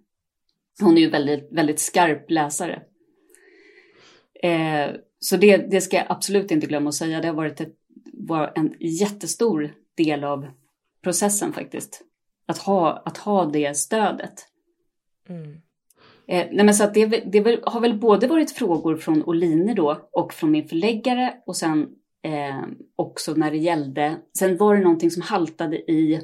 [0.81, 2.83] Hon är ju väldigt, väldigt skarp läsare.
[4.43, 7.20] Eh, så det, det ska jag absolut inte glömma att säga.
[7.20, 7.74] Det har varit ett,
[8.12, 10.46] var en jättestor del av
[11.02, 12.02] processen faktiskt.
[12.46, 14.48] Att ha, att ha det stödet.
[15.29, 15.52] Mm.
[16.29, 20.09] Eh, nej men så att det, det har väl både varit frågor från Oline då
[20.12, 21.88] och från min förläggare och sen
[22.22, 22.62] eh,
[22.96, 26.14] också när det gällde, sen var det någonting som haltade i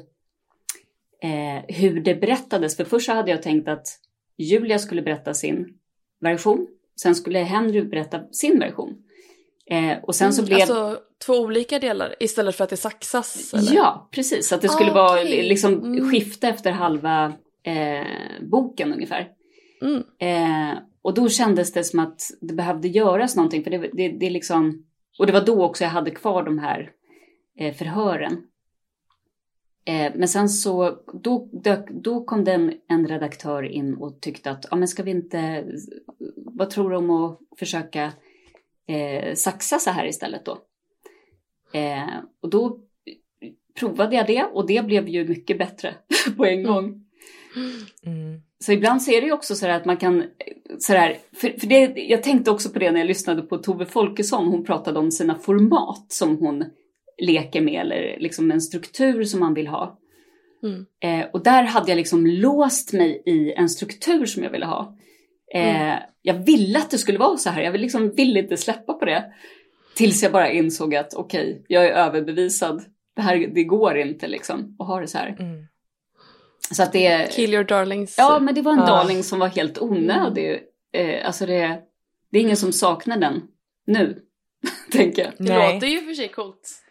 [1.21, 2.77] eh, hur det berättades.
[2.77, 3.87] För först så hade jag tänkt att
[4.37, 5.77] Julia skulle berätta sin
[6.19, 6.67] version
[7.01, 8.95] Sen skulle Henry berätta sin version.
[9.65, 10.61] Eh, och sen mm, så blev...
[10.61, 13.53] Alltså två olika delar istället för att det saxas?
[13.53, 13.75] Eller?
[13.75, 14.53] Ja, precis.
[14.53, 15.41] Att det skulle ah, vara okay.
[15.41, 16.11] liksom mm.
[16.11, 18.07] skifta efter halva eh,
[18.41, 19.27] boken ungefär.
[19.81, 20.03] Mm.
[20.19, 23.63] Eh, och då kändes det som att det behövde göras någonting.
[23.63, 24.85] För det, det, det liksom...
[25.19, 26.91] Och det var då också jag hade kvar de här
[27.59, 28.37] eh, förhören.
[29.85, 34.65] Eh, men sen så, då, dök, då kom det en, redaktör in och tyckte att,
[34.71, 35.65] ja men ska vi inte,
[36.35, 38.11] vad tror du om att försöka
[38.87, 40.57] eh, saxa så här istället då?
[41.73, 42.09] Eh,
[42.41, 42.79] och då
[43.79, 45.95] provade jag det och det blev ju mycket bättre
[46.37, 47.05] på en gång.
[48.05, 48.41] Mm.
[48.59, 50.23] Så ibland så är det ju också så att man kan,
[50.79, 54.47] sådär, för, för det, jag tänkte också på det när jag lyssnade på Tove Folkesson,
[54.47, 56.65] hon pratade om sina format som hon
[57.17, 59.99] leker med eller liksom en struktur som man vill ha.
[60.63, 60.85] Mm.
[60.99, 64.97] Eh, och där hade jag liksom låst mig i en struktur som jag ville ha.
[65.53, 65.99] Eh, mm.
[66.21, 69.33] Jag ville att det skulle vara så här, jag liksom ville inte släppa på det.
[69.95, 72.83] Tills jag bara insåg att okej, okay, jag är överbevisad.
[73.15, 75.35] Det här det går inte liksom att ha det så här.
[75.39, 75.67] Mm.
[76.71, 77.31] Så att det...
[77.31, 78.15] Kill your darlings.
[78.17, 78.85] Ja, men det var en ah.
[78.85, 80.59] darling som var helt onödig.
[80.93, 81.81] Eh, alltså det,
[82.31, 83.41] det är ingen som saknar den
[83.85, 84.21] nu,
[84.91, 85.33] tänker jag.
[85.37, 85.73] Det Nej.
[85.73, 86.82] låter ju för sig coolt.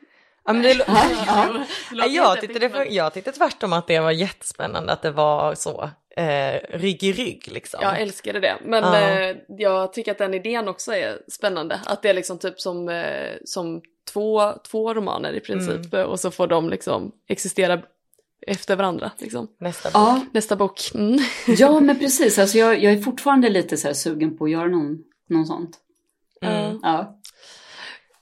[0.45, 1.05] Ja, men det, ja,
[1.93, 2.07] ja.
[2.91, 7.13] jag, tyckte jag tvärtom att det var jättespännande att det var så eh, rygg i
[7.13, 7.81] rygg liksom.
[7.83, 9.21] Jag älskade det, men ja.
[9.21, 11.81] eh, jag tycker att den idén också är spännande.
[11.87, 16.07] Att det är liksom typ som, eh, som två, två romaner i princip mm.
[16.07, 17.83] och så får de liksom existera
[18.47, 19.11] efter varandra.
[19.19, 19.49] Liksom.
[19.59, 19.95] Nästa bok.
[19.95, 20.27] Ja.
[20.33, 20.81] Nästa bok.
[20.95, 21.19] Mm.
[21.47, 24.99] ja men precis, alltså jag, jag är fortfarande lite så sugen på att göra någon,
[25.29, 25.79] någon sånt.
[26.43, 26.79] Mm.
[26.83, 27.19] Ja.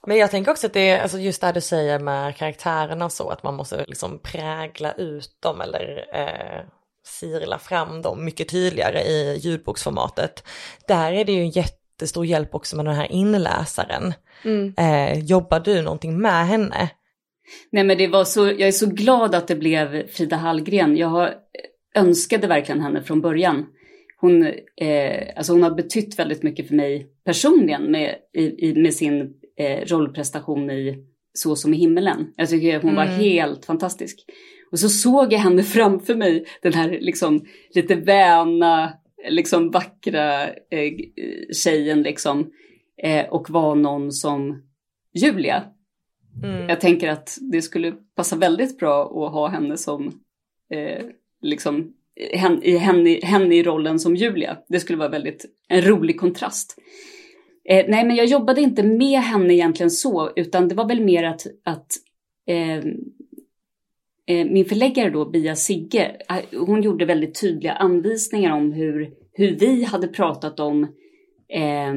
[0.07, 3.11] Men jag tänker också att det är alltså just det du säger med karaktärerna och
[3.11, 6.65] så, att man måste liksom prägla ut dem eller eh,
[7.05, 10.43] sirla fram dem mycket tydligare i ljudboksformatet.
[10.87, 14.13] Där är det ju en jättestor hjälp också med den här inläsaren.
[14.43, 14.73] Mm.
[14.77, 16.89] Eh, jobbar du någonting med henne?
[17.69, 20.97] Nej men det var så, jag är så glad att det blev Frida Hallgren.
[20.97, 21.33] Jag har,
[21.95, 23.65] önskade verkligen henne från början.
[24.19, 24.45] Hon,
[24.81, 29.85] eh, alltså hon har betytt väldigt mycket för mig personligen med, i, med sin eh,
[29.85, 32.33] rollprestation i Så som i himmelen.
[32.35, 32.95] Jag tycker hon mm.
[32.95, 34.25] var helt fantastisk.
[34.71, 38.93] Och så såg jag henne framför mig, den här liksom lite väna,
[39.29, 40.93] liksom vackra eh,
[41.53, 42.51] tjejen liksom.
[43.03, 44.63] Eh, och var någon som
[45.13, 45.63] Julia.
[46.43, 46.69] Mm.
[46.69, 50.21] Jag tänker att det skulle passa väldigt bra att ha henne som,
[50.69, 51.05] eh,
[51.41, 51.93] liksom,
[52.33, 54.57] henne, henne, henne i rollen som Julia.
[54.67, 56.77] Det skulle vara väldigt, en rolig kontrast.
[57.69, 61.23] Eh, nej, men jag jobbade inte med henne egentligen så, utan det var väl mer
[61.23, 61.87] att, att
[62.47, 62.77] eh,
[64.25, 69.55] eh, min förläggare då, Bia Sigge, eh, hon gjorde väldigt tydliga anvisningar om hur, hur
[69.55, 70.83] vi hade pratat om
[71.49, 71.93] eh,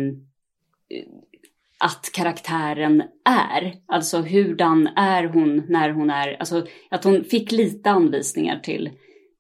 [1.79, 3.75] att karaktären är.
[3.87, 8.87] Alltså hurdan är hon när hon är, alltså att hon fick lite anvisningar till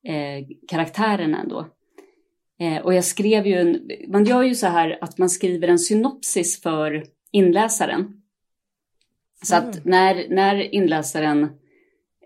[0.09, 1.67] eh, karaktären ändå.
[2.61, 5.79] Eh, och jag skrev ju, en, man gör ju så här att man skriver en
[5.79, 8.21] synopsis för inläsaren.
[9.43, 9.81] Så att mm.
[9.85, 11.49] när, när inläsaren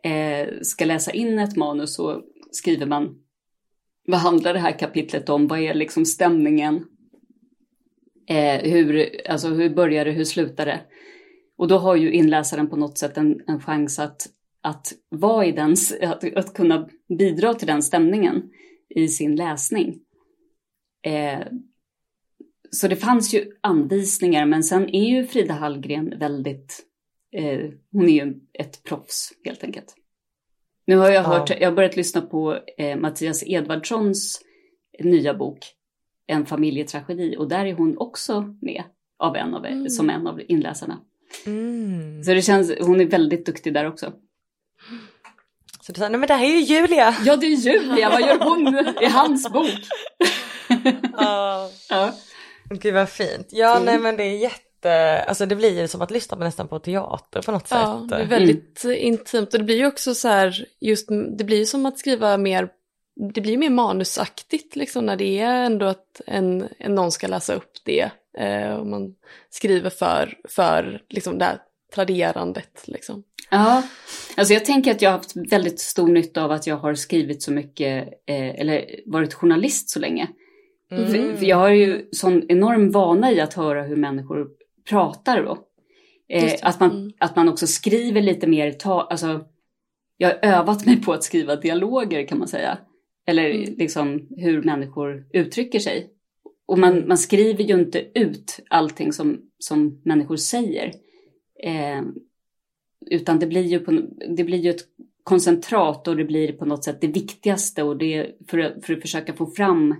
[0.02, 3.18] eh, ska läsa in ett manus så skriver man
[4.06, 5.46] vad handlar det här kapitlet om?
[5.46, 6.84] Vad är liksom stämningen?
[8.28, 10.10] Eh, hur, alltså hur börjar det?
[10.10, 10.80] Hur slutar det?
[11.56, 14.26] Och då har ju inläsaren på något sätt en, en chans att,
[14.60, 16.88] att vara i den, att, att kunna
[17.18, 18.50] bidra till den stämningen
[18.88, 20.00] i sin läsning.
[21.08, 21.46] Eh,
[22.70, 26.80] så det fanns ju anvisningar, men sen är ju Frida Hallgren väldigt,
[27.32, 29.94] eh, hon är ju ett proffs helt enkelt.
[30.86, 34.40] Nu har jag hört, jag har börjat lyssna på eh, Mattias Edvardssons
[34.98, 35.58] nya bok,
[36.26, 38.82] En familjetragedi, och där är hon också med
[39.18, 39.88] av en av, mm.
[39.88, 41.00] som en av inläsarna.
[41.46, 42.24] Mm.
[42.24, 44.12] Så det känns, hon är väldigt duktig där också.
[45.80, 47.16] Så du sa, nej men det här är ju Julia!
[47.24, 48.68] Ja det är Julia, vad gör hon
[49.02, 49.70] i hans bok?
[51.16, 51.70] Ja.
[51.88, 52.12] ja.
[52.70, 53.48] Gud vad fint.
[53.50, 53.84] Ja mm.
[53.84, 56.78] nej men det är jätte, alltså det blir ju som att lyssna på nästan på
[56.78, 58.10] teater på något ja, sätt.
[58.10, 58.96] Ja det är väldigt mm.
[58.96, 62.36] intimt och det blir ju också så här, just det blir ju som att skriva
[62.36, 62.68] mer
[63.34, 67.54] det blir mer manusaktigt liksom när det är ändå att en, en någon ska läsa
[67.54, 68.10] upp det.
[68.38, 69.14] Eh, och man
[69.50, 71.58] skriver för, för liksom det här
[71.94, 73.22] traderandet liksom.
[73.50, 73.82] Ja,
[74.36, 77.42] alltså jag tänker att jag har haft väldigt stor nytta av att jag har skrivit
[77.42, 80.28] så mycket, eh, eller varit journalist så länge.
[80.90, 81.06] Mm.
[81.06, 84.48] För, för, jag har ju sån enorm vana i att höra hur människor
[84.88, 85.58] pratar då.
[86.28, 87.12] Eh, att, man, mm.
[87.18, 89.44] att man också skriver lite mer, ta, alltså,
[90.16, 92.78] jag har övat mig på att skriva dialoger kan man säga.
[93.26, 93.74] Eller mm.
[93.78, 96.10] liksom hur människor uttrycker sig.
[96.66, 100.92] Och man, man skriver ju inte ut allting som, som människor säger.
[101.64, 102.02] Eh,
[103.10, 104.02] utan det blir, ju på,
[104.36, 104.84] det blir ju ett
[105.22, 109.32] koncentrat och det blir på något sätt det viktigaste och det för, för att försöka
[109.32, 109.94] få fram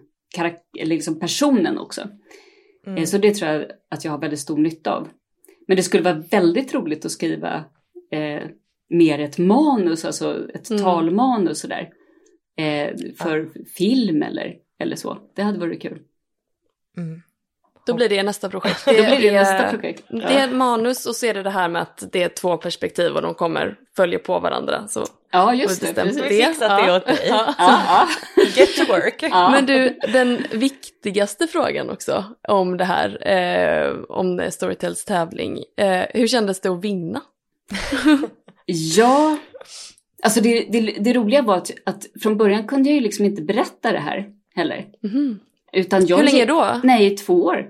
[0.73, 2.09] liksom personen också.
[2.87, 3.07] Mm.
[3.07, 5.09] Så det tror jag att jag har väldigt stor nytta av.
[5.67, 7.65] Men det skulle vara väldigt roligt att skriva
[8.11, 8.43] eh,
[8.91, 10.83] mer ett manus, alltså ett mm.
[10.83, 11.91] talmanus sådär.
[12.59, 13.63] Eh, för ja.
[13.77, 15.19] film eller, eller så.
[15.37, 15.99] Det hade varit kul.
[16.97, 17.23] Mm.
[17.87, 18.85] Då blir det nästa projekt.
[18.85, 20.05] Det, då blir det nästa projekt.
[20.09, 23.13] Det är manus och så är det det här med att det är två perspektiv
[23.13, 24.89] och de kommer följa på varandra.
[24.89, 25.95] Så ja, just det.
[25.95, 26.17] Precis.
[26.17, 26.29] Det.
[26.29, 27.27] Vi fixat det åt dig.
[27.29, 28.09] Ja.
[28.57, 29.23] Get to work.
[29.31, 29.51] Ja.
[29.51, 35.59] Men du, den viktigaste frågan också om det här, eh, om Storytels tävling.
[35.77, 37.23] Eh, hur kändes det att vinna?
[38.67, 39.39] ja,
[40.23, 43.43] alltså det, det, det roliga var att, att, från början kunde jag ju liksom inte
[43.43, 44.87] berätta det här heller.
[45.05, 45.39] Mm.
[45.73, 46.81] Utan jag, Hur länge då?
[46.85, 47.67] Nej, två år.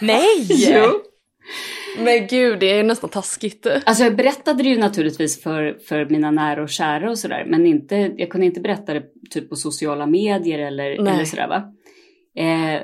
[0.00, 0.46] Nej!
[0.48, 1.02] jo.
[1.98, 3.66] Men gud, det är nästan taskigt.
[3.84, 7.44] Alltså jag berättade det ju naturligtvis för, för mina nära och kära och sådär.
[7.48, 11.72] Men inte, jag kunde inte berätta det typ på sociala medier eller, eller sådär va.
[12.42, 12.82] Eh,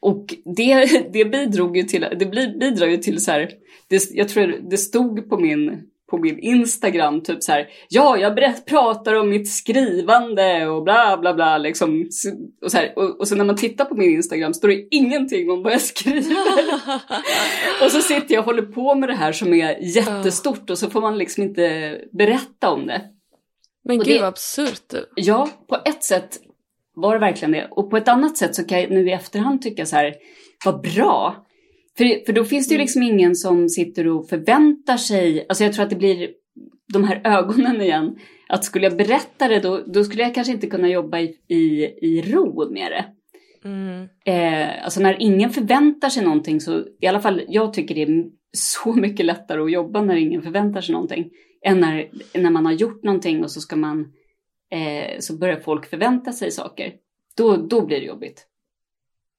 [0.00, 2.26] och det, det bidrog ju till, det
[2.58, 3.50] bidrar ju till så här,
[3.88, 8.34] det, jag tror det stod på min på min Instagram, typ så här, ja, jag
[8.34, 12.08] berätt, pratar om mitt skrivande och bla bla bla liksom.
[12.62, 15.50] Och så, här, och, och så när man tittar på min Instagram står det ingenting
[15.50, 16.36] om vad jag skriver.
[17.84, 20.90] och så sitter jag och håller på med det här som är jättestort och så
[20.90, 23.02] får man liksom inte berätta om det.
[23.84, 24.94] Men och gud vad absurt.
[25.14, 26.38] Ja, på ett sätt
[26.94, 27.68] var det verkligen det.
[27.70, 30.14] Och på ett annat sätt så kan jag nu i efterhand tycka så här,
[30.64, 31.46] vad bra
[31.98, 32.84] för, för då finns det ju mm.
[32.84, 36.30] liksom ingen som sitter och förväntar sig, alltså jag tror att det blir
[36.92, 38.16] de här ögonen igen.
[38.48, 41.84] Att skulle jag berätta det då, då skulle jag kanske inte kunna jobba i, i,
[42.02, 43.04] i ro med det.
[43.64, 44.08] Mm.
[44.24, 48.24] Eh, alltså när ingen förväntar sig någonting så, i alla fall jag tycker det är
[48.52, 51.30] så mycket lättare att jobba när ingen förväntar sig någonting.
[51.66, 54.00] Än när, när man har gjort någonting och så ska man,
[54.70, 56.92] eh, så börjar folk förvänta sig saker.
[57.36, 58.46] Då, då blir det jobbigt.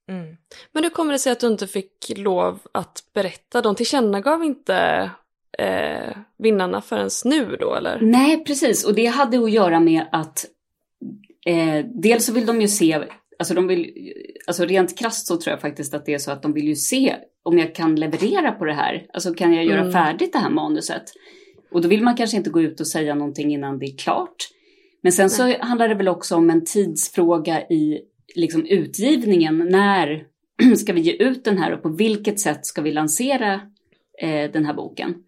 [0.10, 0.36] Mm.
[0.72, 3.62] Men hur kommer det sig att du inte fick lov att berätta?
[3.62, 5.10] De tillkännagav inte
[5.58, 8.00] eh, vinnarna förrän nu då eller?
[8.02, 10.46] Nej precis och det hade att göra med att
[11.46, 13.04] eh, dels så vill de ju se,
[13.40, 14.14] alltså de vill,
[14.48, 16.76] alltså rent krasst så tror jag faktiskt att det är så att de vill ju
[16.76, 19.06] se om jag kan leverera på det här.
[19.14, 19.92] Alltså kan jag göra mm.
[19.92, 21.04] färdigt det här manuset?
[21.72, 24.36] Och då vill man kanske inte gå ut och säga någonting innan det är klart.
[25.02, 28.02] Men sen så handlar det väl också om en tidsfråga i
[28.36, 29.58] liksom utgivningen.
[29.58, 30.28] När
[30.76, 33.54] ska vi ge ut den här och på vilket sätt ska vi lansera
[34.22, 35.24] eh, den här boken?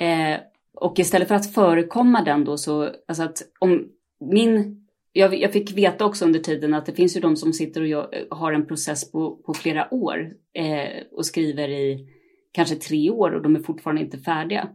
[0.00, 0.40] Eh,
[0.74, 3.88] och istället för att förekomma den då så, alltså att om
[4.20, 7.80] min, jag, jag, fick veta också under tiden att det finns ju de som sitter
[7.80, 12.08] och gör, har en process på, på flera år eh, och skriver i
[12.52, 14.68] kanske tre år och de är fortfarande inte färdiga.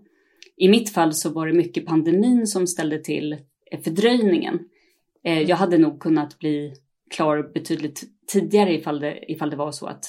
[0.58, 3.34] I mitt fall så var det mycket pandemin som ställde till
[3.71, 4.60] eh, fördröjningen.
[5.23, 6.73] Eh, jag hade nog kunnat bli
[7.13, 10.06] klar betydligt tidigare ifall det, ifall det var så att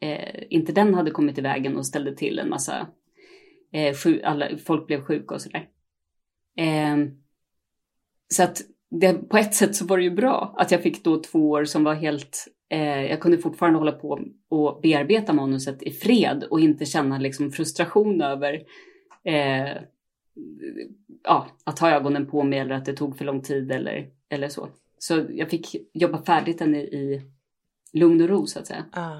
[0.00, 2.86] eh, inte den hade kommit i vägen och ställde till en massa,
[3.72, 5.68] eh, sju, alla, folk blev sjuka och sådär.
[6.56, 6.96] Eh,
[8.28, 11.20] så att det, på ett sätt så var det ju bra att jag fick då
[11.20, 15.90] två år som var helt, eh, jag kunde fortfarande hålla på och bearbeta manuset i
[15.90, 18.62] fred och inte känna liksom frustration över
[19.24, 19.76] eh,
[21.24, 24.48] ja, att ha ögonen på mig eller att det tog för lång tid eller, eller
[24.48, 24.68] så.
[25.06, 27.22] Så jag fick jobba färdigt den i, i
[27.92, 28.84] lugn och ro så att säga.
[28.92, 29.16] Ah.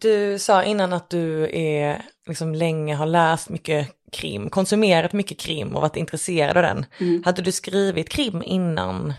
[0.00, 5.76] Du sa innan att du är, liksom länge har läst mycket krim, konsumerat mycket krim
[5.76, 6.86] och varit intresserad av den.
[7.00, 7.22] Mm.
[7.24, 9.12] Hade du skrivit krim innan,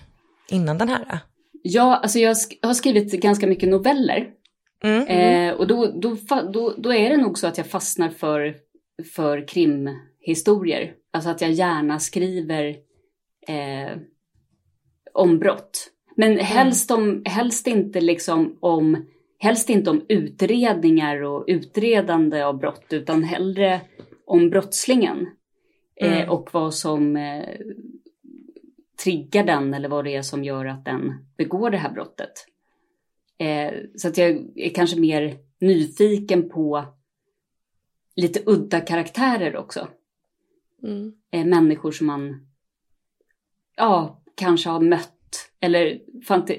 [0.49, 1.19] innan den här?
[1.63, 4.29] Ja, alltså jag har skrivit ganska mycket noveller.
[4.83, 5.07] Mm.
[5.07, 6.17] Eh, och då, då,
[6.53, 8.55] då, då är det nog så att jag fastnar för,
[9.13, 10.93] för krimhistorier.
[11.13, 12.75] Alltså att jag gärna skriver
[13.47, 13.97] eh,
[15.13, 15.91] om brott.
[16.15, 16.45] Men mm.
[16.45, 19.05] helst, om, helst inte liksom om
[19.41, 23.81] helst inte om utredningar och utredande av brott utan hellre
[24.25, 25.27] om brottslingen.
[25.95, 26.23] Eh, mm.
[26.23, 27.49] Eh, och vad som eh,
[29.03, 32.31] triggar den eller vad det är som gör att den begår det här brottet.
[33.37, 36.85] Eh, så att jag är kanske mer nyfiken på
[38.15, 39.87] lite udda karaktärer också.
[40.83, 41.13] Mm.
[41.31, 42.47] Eh, människor som man
[43.75, 45.17] ja, kanske har mött
[45.59, 45.99] eller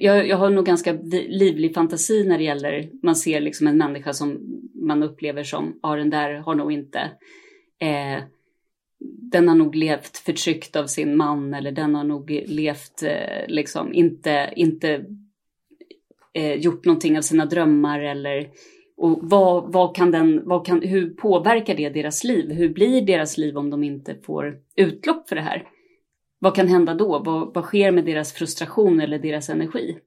[0.01, 0.93] jag, jag har nog ganska
[1.29, 4.39] livlig fantasi när det gäller, man ser liksom en människa som
[4.75, 6.99] man upplever som, ja den där har nog inte,
[7.79, 8.23] eh,
[9.33, 13.95] den har nog levt förtryckt av sin man eller den har nog levt, eh, liksom
[13.95, 15.05] inte, inte
[16.33, 18.49] eh, gjort någonting av sina drömmar eller
[18.97, 22.53] och vad, vad kan den, vad kan, hur påverkar det deras liv?
[22.53, 25.69] Hur blir deras liv om de inte får utlopp för det här?
[26.43, 27.19] Vad kan hända då?
[27.19, 29.99] Vad, vad sker med deras frustration eller deras energi?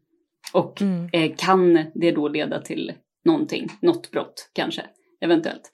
[0.53, 1.09] Och mm.
[1.13, 2.93] eh, kan det då leda till
[3.25, 4.85] någonting, något brott kanske,
[5.21, 5.71] eventuellt?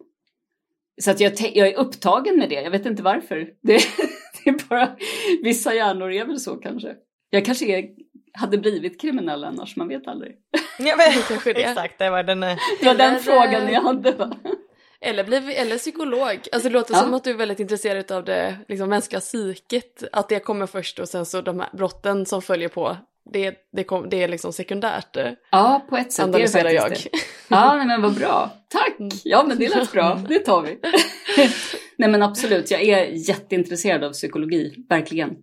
[1.01, 3.38] Så att jag, jag är upptagen med det, jag vet inte varför.
[3.62, 3.80] Det,
[4.43, 4.95] det, är bara,
[5.43, 6.95] vissa hjärnor är väl så kanske.
[7.30, 7.89] Jag kanske är
[8.34, 10.36] hade blivit kriminell annars, man vet aldrig.
[10.80, 11.64] Ja, men, kanske det.
[11.64, 14.12] Exakt, det var den, det var den frågan jag hade.
[14.12, 14.36] Va?
[15.02, 16.47] Eller, bli, eller psykolog.
[16.52, 16.99] Alltså det låter ja.
[16.99, 20.04] som att du är väldigt intresserad av det liksom, mänskliga psyket.
[20.12, 22.97] Att det kommer först och sen så de här brotten som följer på.
[23.34, 25.18] Det, det, kom, det är liksom sekundärt.
[25.52, 26.34] Ja, på ett sätt.
[26.34, 26.89] Det är det jag.
[26.89, 27.10] Det.
[27.47, 28.52] Ja, men vad bra.
[28.68, 28.99] Tack!
[28.99, 29.12] Mm.
[29.24, 30.22] Ja, men det lät bra.
[30.30, 30.80] Det tar vi.
[31.97, 32.72] nej, men absolut.
[32.72, 35.36] Jag är jätteintresserad av psykologi, verkligen.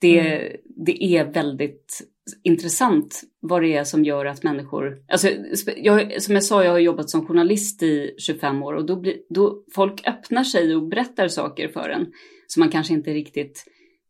[0.00, 0.56] Det, mm.
[0.64, 2.02] det är väldigt
[2.42, 5.02] intressant vad det är som gör att människor...
[5.08, 5.28] Alltså,
[5.76, 9.16] jag, som jag sa, jag har jobbat som journalist i 25 år och då, blir,
[9.30, 12.06] då folk öppnar sig och berättar saker för en
[12.46, 13.64] som man kanske inte riktigt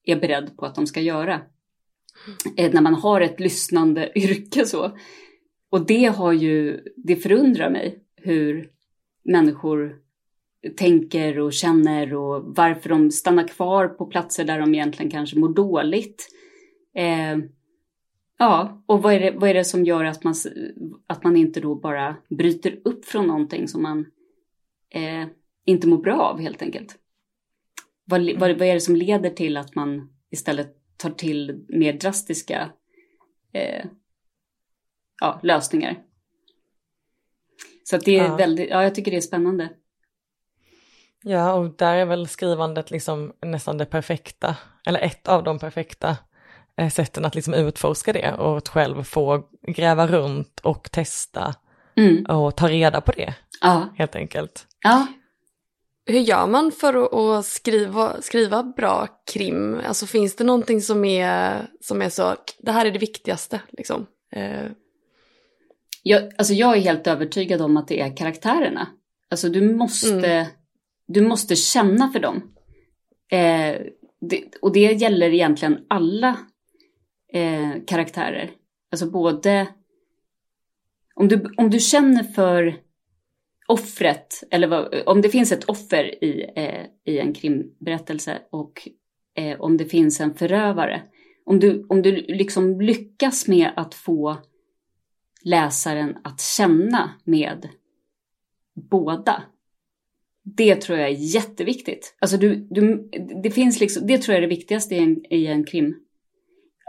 [0.05, 1.41] är beredd på att de ska göra.
[2.57, 2.73] Mm.
[2.73, 4.99] När man har ett lyssnande yrke så.
[5.71, 8.71] Och det har ju, det förundrar mig hur
[9.25, 9.97] människor
[10.77, 15.55] tänker och känner och varför de stannar kvar på platser där de egentligen kanske mår
[15.55, 16.29] dåligt.
[16.95, 17.39] Eh,
[18.39, 20.35] Ja, och vad är, det, vad är det som gör att man,
[21.07, 24.07] att man inte då bara bryter upp från någonting som man
[24.91, 25.27] eh,
[25.65, 26.97] inte mår bra av helt enkelt?
[28.05, 32.71] Vad, vad, vad, är det som leder till att man istället tar till mer drastiska
[33.53, 33.85] eh,
[35.21, 36.03] ja, lösningar?
[37.85, 38.37] Så att det är ja.
[38.37, 39.69] väldigt, ja jag tycker det är spännande.
[41.23, 46.17] Ja, och där är väl skrivandet liksom nästan det perfekta, eller ett av de perfekta
[46.93, 51.55] sätten att liksom utforska det och att själv få gräva runt och testa
[51.97, 52.25] mm.
[52.25, 53.35] och ta reda på det.
[53.61, 53.89] Ja.
[53.97, 54.67] Helt enkelt.
[54.83, 55.07] Ja.
[56.07, 56.95] Hur gör man för
[57.39, 59.81] att skriva, skriva bra krim?
[59.87, 64.07] Alltså finns det någonting som är, som är så, det här är det viktigaste liksom?
[64.33, 64.67] Eh.
[66.03, 68.87] Jag, alltså jag är helt övertygad om att det är karaktärerna.
[69.31, 70.47] Alltså du måste, mm.
[71.07, 72.43] du måste känna för dem.
[73.31, 73.77] Eh,
[74.21, 76.37] det, och det gäller egentligen alla
[77.33, 78.51] eh, karaktärer.
[78.91, 79.69] Alltså både
[81.15, 82.77] om du, om du känner för
[83.69, 88.89] offret, eller vad, om det finns ett offer i, eh, i en krimberättelse och
[89.35, 91.03] eh, om det finns en förövare.
[91.45, 94.37] Om du, om du liksom lyckas med att få
[95.45, 97.69] läsaren att känna med
[98.75, 99.43] båda.
[100.45, 102.17] Det tror jag är jätteviktigt.
[102.19, 103.11] Alltså du, du,
[103.43, 105.97] det, finns liksom, det tror jag är det viktigaste i en, i en krim,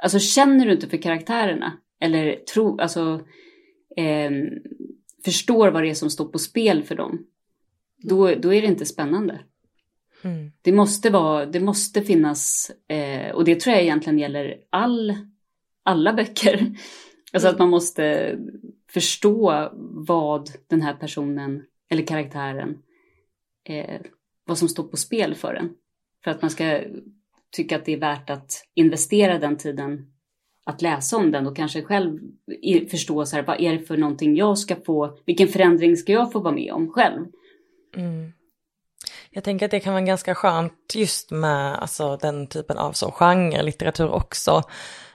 [0.04, 3.22] Alltså känner du inte för karaktärerna eller tro, alltså,
[3.98, 4.32] eh,
[5.26, 7.26] förstår vad det är som står på spel för dem,
[7.98, 9.40] då, då är det inte spännande.
[10.24, 10.52] Mm.
[10.62, 15.16] Det, måste vara, det måste finnas, eh, och det tror jag egentligen gäller all,
[15.84, 16.76] alla böcker.
[17.34, 17.56] Alltså mm.
[17.56, 18.36] att man måste
[18.90, 19.70] förstå
[20.08, 22.78] vad den här personen eller karaktären,
[23.64, 24.02] eh,
[24.46, 25.70] vad som står på spel för en.
[26.24, 26.82] För att man ska
[27.52, 30.06] tycka att det är värt att investera den tiden
[30.66, 32.20] att läsa om den och kanske själv
[32.92, 36.32] förstå så här, vad är det för någonting jag ska få, vilken förändring ska jag
[36.32, 37.26] få vara med om själv?
[37.96, 38.34] Mm.
[39.30, 43.12] Jag tänker att det kan vara ganska skönt just med alltså, den typen av så
[43.12, 44.64] genre, litteratur också.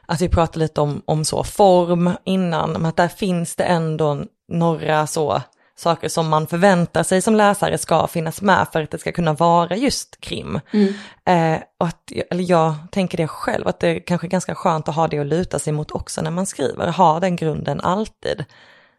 [0.06, 4.24] Att vi pratade lite om, om så form innan, men att där finns det ändå
[4.48, 5.42] några så
[5.76, 9.32] saker som man förväntar sig som läsare ska finnas med för att det ska kunna
[9.32, 10.60] vara just krim.
[10.70, 10.94] Mm.
[11.24, 14.94] Eh, och att, eller jag tänker det själv, att det kanske är ganska skönt att
[14.94, 18.44] ha det att luta sig mot också när man skriver, ha den grunden alltid.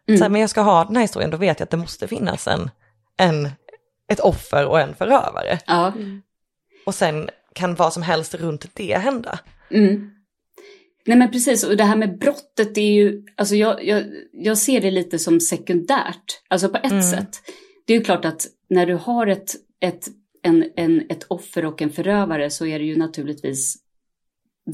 [0.08, 0.18] Mm.
[0.18, 2.08] Så här, men jag ska ha den här historien, då vet jag att det måste
[2.08, 2.70] finnas en,
[3.16, 3.50] en,
[4.12, 5.58] ett offer och en förövare.
[5.66, 5.86] Ja.
[5.86, 6.22] Mm.
[6.86, 9.38] Och sen kan vad som helst runt det hända.
[9.70, 10.15] Mm.
[11.06, 14.58] Nej men precis, och det här med brottet det är ju, alltså jag, jag, jag
[14.58, 17.02] ser det lite som sekundärt, alltså på ett mm.
[17.02, 17.42] sätt.
[17.84, 20.08] Det är ju klart att när du har ett, ett,
[20.42, 23.76] en, en, ett offer och en förövare så är det ju naturligtvis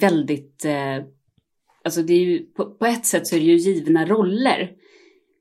[0.00, 1.04] väldigt, eh,
[1.84, 4.70] alltså det är ju, på, på ett sätt så är det ju givna roller.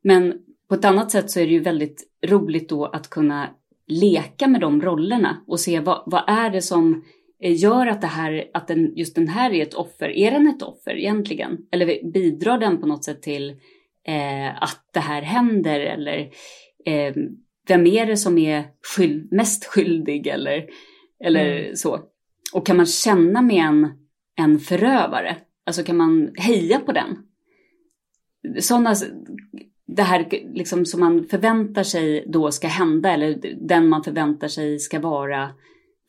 [0.03, 0.33] Men
[0.69, 3.49] på ett annat sätt så är det ju väldigt roligt då att kunna
[3.87, 7.03] leka med de rollerna och se vad, vad är det som
[7.49, 10.09] gör att, det här, att den, just den här är ett offer.
[10.09, 11.57] Är den ett offer egentligen?
[11.71, 13.49] Eller bidrar den på något sätt till
[14.07, 15.79] eh, att det här händer?
[15.79, 16.19] Eller
[16.85, 17.13] eh,
[17.67, 18.63] vem är det som är
[18.95, 20.27] skyld, mest skyldig?
[20.27, 20.65] Eller,
[21.23, 21.75] eller mm.
[21.75, 21.99] så.
[22.53, 23.91] Och kan man känna med en,
[24.35, 25.35] en förövare?
[25.65, 27.17] Alltså kan man heja på den?
[28.59, 28.95] Sådana,
[29.87, 34.79] det här liksom som man förväntar sig då ska hända eller den man förväntar sig
[34.79, 35.49] ska vara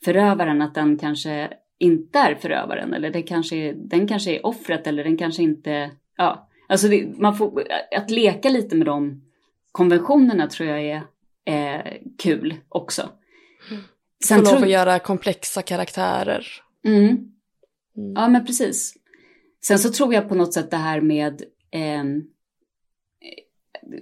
[0.04, 4.86] förövaren att den kanske inte är förövaren eller det kanske är, den kanske är offret
[4.86, 6.48] eller den kanske inte, ja.
[6.68, 7.62] Alltså det, man får,
[7.96, 9.22] att leka lite med de
[9.72, 11.02] konventionerna tror jag är
[11.44, 13.08] eh, kul också.
[14.24, 16.46] Sen Få lov att göra komplexa karaktärer.
[16.84, 17.04] Mm.
[17.04, 18.12] Mm.
[18.14, 18.94] Ja men precis.
[19.64, 22.04] sen så tror jag på något sätt det här med eh,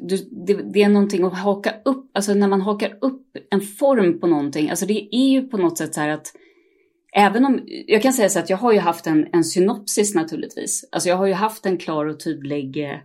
[0.09, 4.27] det, det, är någonting att haka upp, alltså när man hakar upp en form på
[4.27, 6.33] någonting, alltså det är ju på något sätt så här att
[7.13, 10.89] Även om, jag kan säga så att jag har ju haft en, en synopsis naturligtvis.
[10.93, 12.99] Alltså jag har ju haft en klar och tydlig eh,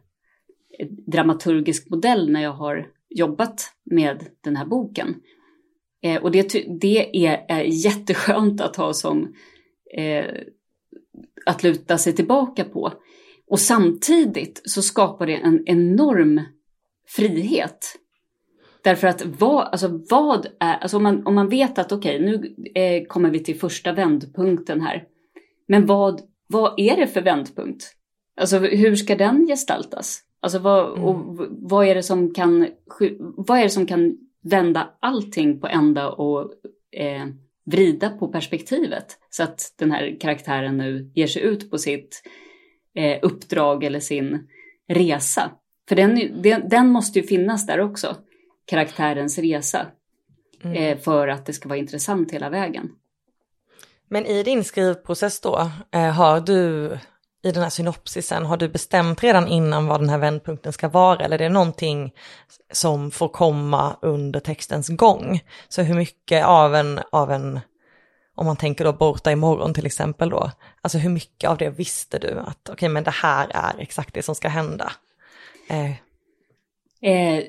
[1.07, 5.15] dramaturgisk modell när jag har jobbat med den här boken.
[6.03, 9.35] Eh, och det, det är, är jätteskönt att ha som
[9.97, 10.25] eh,
[11.45, 12.91] att luta sig tillbaka på.
[13.47, 16.41] Och samtidigt så skapar det en enorm
[17.07, 17.95] frihet.
[18.83, 22.25] Därför att vad, alltså vad är, alltså om man, om man vet att okej, okay,
[22.25, 25.03] nu eh, kommer vi till första vändpunkten här.
[25.67, 27.95] Men vad, vad är det för vändpunkt?
[28.37, 30.21] Alltså hur ska den gestaltas?
[30.39, 31.03] Alltså vad, mm.
[31.03, 32.67] och, vad, är det som kan,
[33.19, 36.51] vad är det som kan vända allting på ända och
[36.91, 37.25] eh,
[37.65, 42.23] vrida på perspektivet så att den här karaktären nu ger sig ut på sitt
[42.95, 44.47] eh, uppdrag eller sin
[44.87, 45.51] resa.
[45.89, 48.15] För den, den, den, måste ju finnas där också,
[48.65, 49.87] karaktärens resa,
[50.63, 50.77] mm.
[50.77, 52.89] eh, för att det ska vara intressant hela vägen.
[54.09, 56.89] Men i din skrivprocess då, eh, har du
[57.43, 61.25] i den här synopsisen, har du bestämt redan innan vad den här vändpunkten ska vara
[61.25, 62.13] eller är det någonting
[62.71, 65.43] som får komma under textens gång?
[65.69, 67.59] Så hur mycket av en, av en
[68.35, 72.19] om man tänker då borta imorgon till exempel då, alltså hur mycket av det visste
[72.19, 74.91] du att okej okay, men det här är exakt det som ska hända?
[75.67, 75.91] Eh.
[77.11, 77.43] Eh,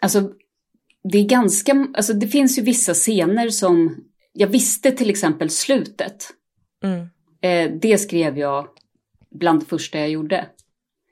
[0.00, 0.32] alltså
[1.12, 6.28] det är ganska, alltså det finns ju vissa scener som, jag visste till exempel slutet.
[6.84, 7.06] Mm.
[7.40, 8.68] Eh, det skrev jag
[9.30, 10.46] bland det första jag gjorde.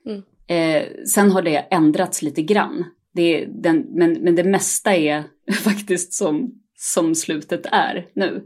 [0.06, 0.22] Mm.
[0.46, 2.84] Eh, sen har det ändrats lite grann.
[3.12, 8.44] Det den, men, men det mesta är faktiskt som, som slutet är nu.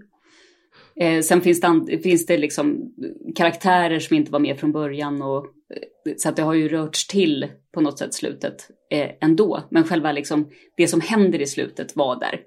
[1.02, 2.94] Eh, sen finns det, finns det liksom
[3.34, 7.06] karaktärer som inte var med från början och eh, så att det har ju rörts
[7.06, 9.62] till på något sätt slutet eh, ändå.
[9.70, 12.40] Men själva liksom det som händer i slutet var där.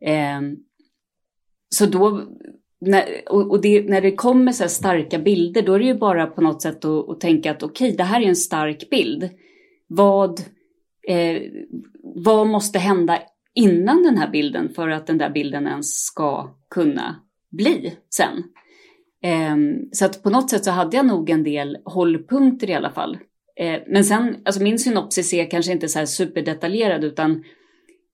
[0.00, 0.40] Eh,
[1.68, 2.22] så då
[2.80, 5.94] när, och, och det, när det kommer så här starka bilder, då är det ju
[5.94, 8.90] bara på något sätt att, att tänka att okej, okay, det här är en stark
[8.90, 9.28] bild.
[9.86, 10.40] Vad,
[11.08, 11.42] eh,
[12.02, 13.18] vad måste hända
[13.54, 18.42] innan den här bilden för att den där bilden ens ska kunna bli sen?
[19.22, 22.90] Ehm, så att på något sätt så hade jag nog en del hållpunkter i alla
[22.90, 23.18] fall.
[23.56, 27.44] Eh, men sen, alltså min synopsis är kanske inte så här superdetaljerad utan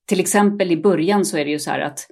[0.07, 2.07] till exempel i början så är det ju så här att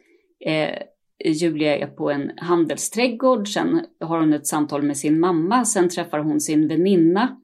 [0.46, 0.78] eh,
[1.24, 6.18] Julia är på en handelsträdgård, sen har hon ett samtal med sin mamma, sen träffar
[6.18, 7.36] hon sin väninna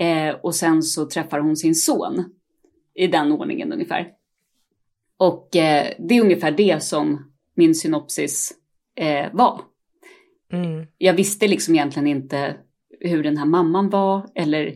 [0.00, 2.24] eh, och sen så träffar hon sin son.
[2.94, 4.08] I den ordningen ungefär.
[5.16, 8.52] Och eh, det är ungefär det som min synopsis
[8.96, 9.60] eh, var.
[10.52, 10.86] Mm.
[10.98, 12.54] Jag visste liksom egentligen inte
[13.00, 14.74] hur den här mamman var eller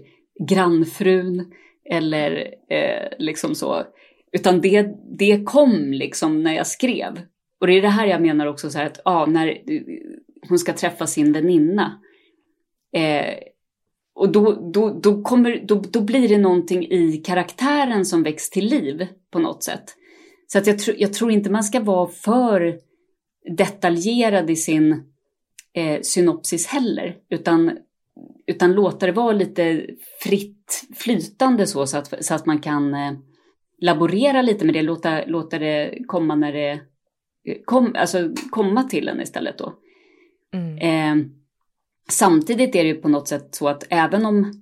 [0.49, 1.53] grannfrun
[1.91, 3.83] eller eh, liksom så.
[4.33, 4.89] Utan det,
[5.19, 7.21] det kom liksom när jag skrev.
[7.61, 9.59] Och det är det här jag menar också så här att ja, när
[10.49, 12.01] hon ska träffa sin väninna.
[12.93, 13.35] Eh,
[14.15, 18.67] och då, då, då, kommer, då, då blir det någonting i karaktären som väcks till
[18.67, 19.95] liv på något sätt.
[20.47, 22.79] Så att jag, tr jag tror inte man ska vara för
[23.51, 24.93] detaljerad i sin
[25.75, 27.17] eh, synopsis heller.
[27.31, 27.79] Utan,
[28.47, 29.87] utan låta det vara lite
[30.23, 33.13] fritt flytande så, så att, så att man kan eh,
[33.81, 36.81] laborera lite med det, låta, låta det komma när det
[37.65, 39.75] kom, alltså, komma till en istället då.
[40.53, 40.79] Mm.
[40.79, 41.27] Eh,
[42.09, 44.53] samtidigt är det ju på något sätt så att även om,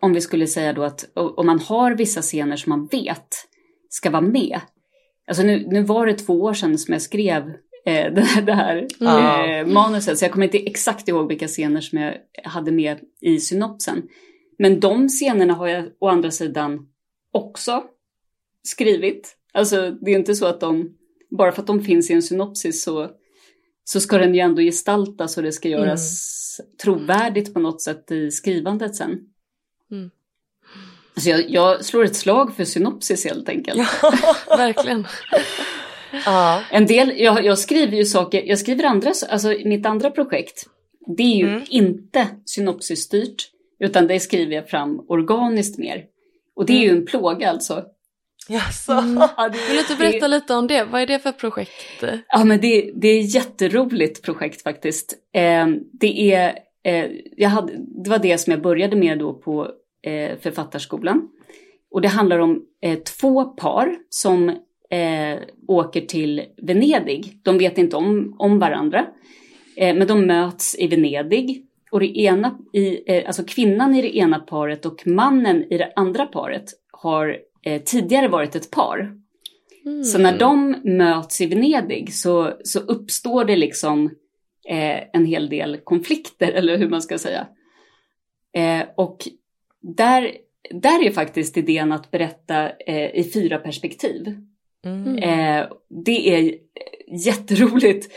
[0.00, 3.28] om vi skulle säga då att om man har vissa scener som man vet
[3.88, 4.60] ska vara med.
[5.26, 7.52] Alltså nu, nu var det två år sedan som jag skrev
[7.84, 9.66] eh, det här, det här mm.
[9.66, 12.14] eh, manuset, så jag kommer inte exakt ihåg vilka scener som jag
[12.44, 14.02] hade med i synopsen.
[14.58, 16.88] Men de scenerna har jag å andra sidan
[17.32, 17.84] också
[18.62, 19.36] skrivit.
[19.52, 20.94] Alltså det är inte så att de
[21.30, 23.10] bara för att de finns i en synopsis så,
[23.84, 26.76] så ska den ju ändå gestaltas och det ska göras mm.
[26.82, 29.18] trovärdigt på något sätt i skrivandet sen.
[29.90, 30.10] Mm.
[31.14, 33.78] Alltså jag, jag, slår ett slag för synopsis helt enkelt.
[33.78, 34.12] Ja,
[34.56, 35.06] verkligen.
[36.70, 40.64] En del, jag, jag, skriver ju saker, jag skriver andra, alltså mitt andra projekt,
[41.16, 41.64] det är ju mm.
[41.68, 43.50] inte synopsisstyrt,
[43.80, 46.04] utan det skriver jag fram organiskt mer.
[46.56, 46.98] Och det är ju mm.
[46.98, 47.84] en plåga alltså.
[48.48, 48.92] Jaså?
[48.92, 49.28] Mm.
[49.52, 50.84] Vill du inte berätta lite om det?
[50.84, 52.04] Vad är det för projekt?
[52.28, 55.14] Ja, men det, det är ett jätteroligt projekt faktiskt.
[55.34, 57.72] Eh, det, är, eh, jag hade,
[58.04, 59.68] det var det som jag började med då på
[60.02, 61.28] eh, Författarskolan.
[61.90, 64.56] Och det handlar om eh, två par som
[64.90, 67.38] eh, åker till Venedig.
[67.42, 69.06] De vet inte om, om varandra.
[69.76, 74.16] Eh, men de möts i Venedig och det ena i, eh, alltså kvinnan i det
[74.16, 79.18] ena paret och mannen i det andra paret har eh, tidigare varit ett par.
[79.84, 80.04] Mm.
[80.04, 84.06] Så när de möts i Venedig så, så uppstår det liksom
[84.68, 87.46] eh, en hel del konflikter, eller hur man ska säga.
[88.52, 89.28] Eh, och
[89.80, 90.32] där,
[90.70, 94.48] där är faktiskt idén att berätta eh, i fyra perspektiv.
[94.88, 95.16] Mm.
[95.18, 95.66] Eh,
[96.04, 96.54] det är
[97.26, 98.12] jätteroligt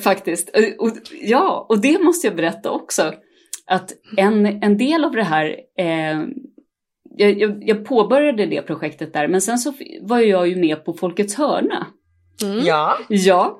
[0.00, 0.50] faktiskt.
[0.56, 0.92] Och, och,
[1.22, 3.12] ja, och det måste jag berätta också.
[3.66, 6.22] Att en, en del av det här eh,
[7.16, 10.92] jag, jag, jag, påbörjade det projektet där, men sen så var jag ju med på
[10.92, 11.86] Folkets hörna.
[12.42, 12.60] Mm.
[12.64, 12.98] Ja.
[13.08, 13.58] Ja.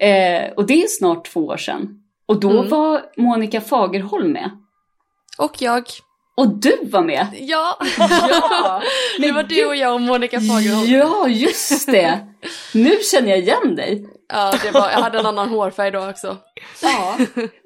[0.00, 2.02] Eh, och det är snart två år sedan.
[2.26, 2.68] Och då mm.
[2.68, 4.50] var Monica Fagerholm med.
[5.38, 5.84] Och jag.
[6.40, 7.26] Och du var med!
[7.32, 7.78] Ja!
[7.98, 8.82] ja.
[9.18, 10.90] det var du och jag och Monica Fagerholm.
[10.90, 12.18] Ja, just det!
[12.74, 14.06] Nu känner jag igen dig.
[14.28, 16.36] Ja, det var, jag hade en annan hårfärg då också.
[16.82, 17.18] Ja,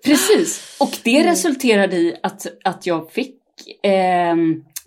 [0.04, 0.76] precis.
[0.80, 1.30] Och det mm.
[1.30, 3.40] resulterade i att, att jag fick
[3.82, 4.34] eh,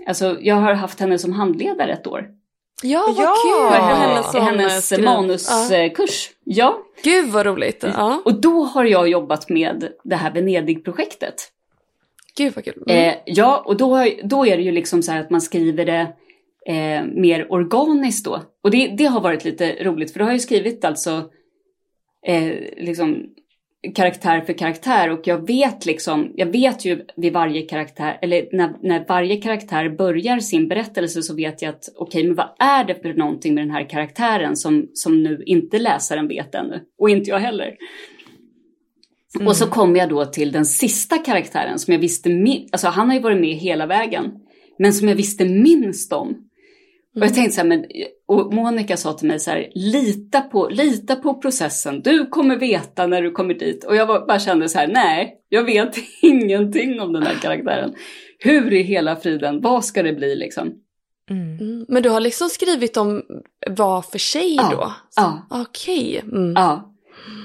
[0.07, 2.25] Alltså, jag har haft henne som handledare ett år.
[2.83, 3.35] Ja, vad ja.
[3.43, 3.81] kul!
[3.81, 6.29] Hennes, hennes manuskurs.
[6.43, 6.53] Ja.
[6.53, 6.77] ja.
[7.03, 7.83] Gud vad roligt.
[7.83, 8.21] Ja.
[8.25, 11.51] Och då har jag jobbat med det här Venedig-projektet.
[12.38, 12.83] Gud vad kul.
[12.88, 13.09] Mm.
[13.09, 16.13] Eh, ja, och då, då är det ju liksom så här att man skriver det
[16.67, 18.41] eh, mer organiskt då.
[18.63, 21.29] Och det, det har varit lite roligt för då har jag skrivit alltså
[22.27, 23.25] eh, liksom
[23.95, 28.73] karaktär för karaktär och jag vet liksom, jag vet ju vid varje karaktär, eller när,
[28.81, 32.83] när varje karaktär börjar sin berättelse så vet jag att okej, okay, men vad är
[32.83, 36.79] det för någonting med den här karaktären som, som nu inte läsaren vet ännu?
[36.97, 37.75] Och inte jag heller.
[39.38, 39.47] Mm.
[39.47, 42.29] Och så kommer jag då till den sista karaktären som jag visste,
[42.71, 44.31] alltså han har ju varit med hela vägen,
[44.79, 46.47] men som jag visste minst om.
[47.15, 47.85] Och jag tänkte så här, men,
[48.27, 53.07] och Monica sa till mig så här, lita på, lita på processen, du kommer veta
[53.07, 53.83] när du kommer dit.
[53.83, 57.93] Och jag var, bara kände så här, nej, jag vet ingenting om den här karaktären.
[58.39, 60.73] Hur i hela friden, vad ska det bli liksom?
[61.29, 61.57] Mm.
[61.59, 61.85] mm.
[61.89, 63.23] Men du har liksom skrivit om
[63.69, 64.93] var för sig ja, då?
[65.15, 65.47] Ja.
[65.49, 66.21] Okej.
[66.23, 66.39] Okay.
[66.39, 66.53] Mm.
[66.55, 66.93] Ja.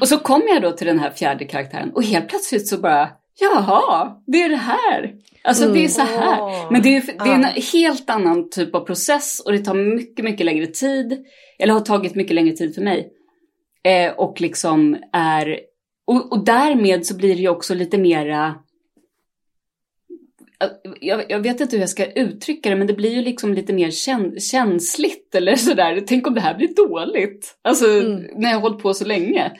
[0.00, 3.08] Och så kom jag då till den här fjärde karaktären och helt plötsligt så bara,
[3.40, 5.14] jaha, det är det här.
[5.44, 5.74] Alltså mm.
[5.74, 6.70] det är så här.
[6.72, 10.24] Men det är, det är en helt annan typ av process och det tar mycket,
[10.24, 11.24] mycket längre tid.
[11.58, 13.12] Eller har tagit mycket längre tid för mig.
[13.84, 15.60] Eh, och liksom är,
[16.06, 18.54] och, och därmed så blir det ju också lite mera
[21.00, 23.72] jag, jag, vet inte hur jag ska uttrycka det, men det blir ju liksom lite
[23.72, 26.04] mer käns känsligt eller sådär.
[26.06, 27.58] Tänk om det här blir dåligt.
[27.62, 28.26] Alltså mm.
[28.34, 29.52] när jag har hållit på så länge.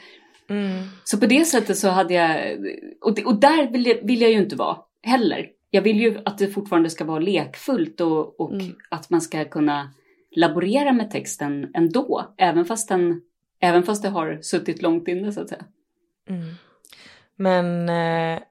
[0.50, 0.82] Mm.
[1.04, 2.56] Så på det sättet så hade jag,
[3.00, 6.18] och, det, och där vill jag, vill jag ju inte vara heller jag vill ju
[6.24, 8.74] att det fortfarande ska vara lekfullt och, och mm.
[8.88, 9.90] att man ska kunna
[10.36, 13.20] laborera med texten ändå, även fast, den,
[13.60, 15.64] även fast det har suttit långt inne så att säga.
[16.28, 16.54] Mm.
[17.36, 18.42] Men eh,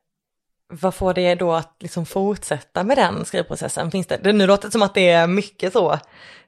[0.72, 3.92] vad får det då att liksom fortsätta med den skrivprocessen?
[3.92, 6.00] Finns det, det nu låter det som att det är mycket så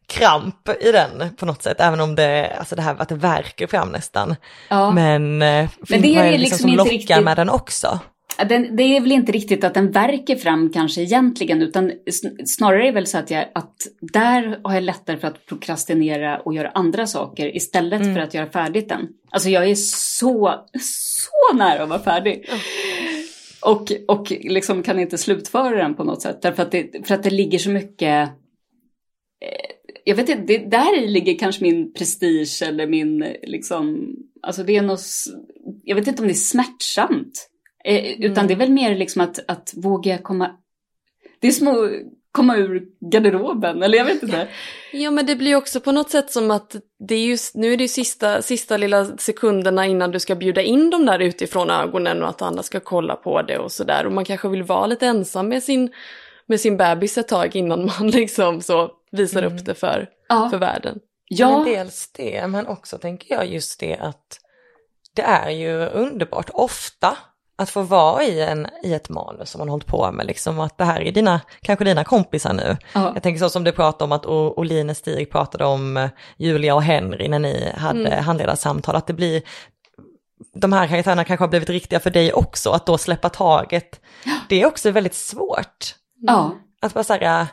[0.07, 3.67] kramp i den på något sätt, även om det, alltså det här att det verkar
[3.67, 4.35] fram nästan.
[4.69, 4.91] Ja.
[4.91, 7.23] Men, eh, Men det är det liksom, liksom som lockar riktigt...
[7.23, 7.99] med den också?
[8.49, 11.91] Den, det är väl inte riktigt att den verkar fram kanske egentligen, utan
[12.45, 16.39] snarare är det väl så att, jag, att där har jag lättare för att prokrastinera
[16.39, 18.15] och göra andra saker istället mm.
[18.15, 19.07] för att göra färdigt den.
[19.31, 22.45] Alltså jag är så, så nära att vara färdig.
[22.49, 22.59] Mm.
[23.65, 27.23] Och, och liksom kan inte slutföra den på något sätt, därför att det, för att
[27.23, 28.29] det ligger så mycket
[29.41, 34.75] eh, jag vet inte, det, där ligger kanske min prestige eller min liksom, alltså det
[34.75, 35.05] är något,
[35.83, 37.49] jag vet inte om det är smärtsamt.
[37.85, 38.47] Eh, utan mm.
[38.47, 40.51] det är väl mer liksom att, att våga komma...
[41.39, 41.89] Det är att
[42.33, 44.47] komma ur garderoben, eller jag vet inte.
[44.95, 47.77] Ja men det blir också på något sätt som att det är just, nu är
[47.77, 52.29] det sista, sista lilla sekunderna innan du ska bjuda in dem där utifrån ögonen och
[52.29, 54.05] att andra ska kolla på det och sådär.
[54.05, 55.93] Och man kanske vill vara lite ensam med sin,
[56.45, 59.55] med sin bebis ett tag innan man liksom så visar mm.
[59.55, 60.49] upp det för, ja.
[60.49, 60.99] för världen.
[61.27, 61.57] Ja.
[61.57, 64.39] Men dels det, men också tänker jag just det att
[65.15, 67.17] det är ju underbart ofta
[67.55, 70.77] att få vara i, en, i ett manus som man hållit på med, liksom att
[70.77, 72.77] det här är dina, kanske dina kompisar nu.
[72.93, 73.11] Ja.
[73.13, 76.83] Jag tänker så som du pratade om att Oline Stig pratade om eh, Julia och
[76.83, 78.23] Henry när ni hade mm.
[78.23, 79.41] handledarsamtal, att det blir,
[80.53, 84.01] de här karaktärerna kanske har blivit riktiga för dig också, att då släppa taget,
[84.49, 85.95] det är också väldigt svårt.
[86.21, 86.51] Ja.
[86.81, 87.47] Att bara säga,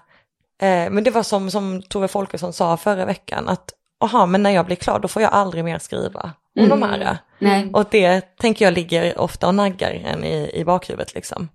[0.63, 4.51] eh, men det var som, som Tove Folkesson sa förra veckan, att aha, men när
[4.51, 6.81] jag blir klar då får jag aldrig mer skriva om mm.
[6.81, 7.19] de här.
[7.39, 7.71] Nej.
[7.73, 11.49] Och det tänker jag ligger ofta och naggar en i, i bakhuvudet liksom.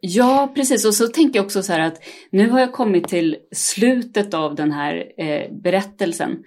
[0.00, 0.84] Ja, precis.
[0.84, 4.54] Och så tänker jag också så här att nu har jag kommit till slutet av
[4.54, 6.38] den här eh, berättelsen.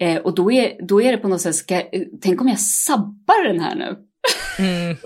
[0.00, 1.82] Eh, och då är, då är det på något sätt, ska,
[2.22, 3.96] tänk om jag sabbar den här nu?
[4.58, 4.96] Mm.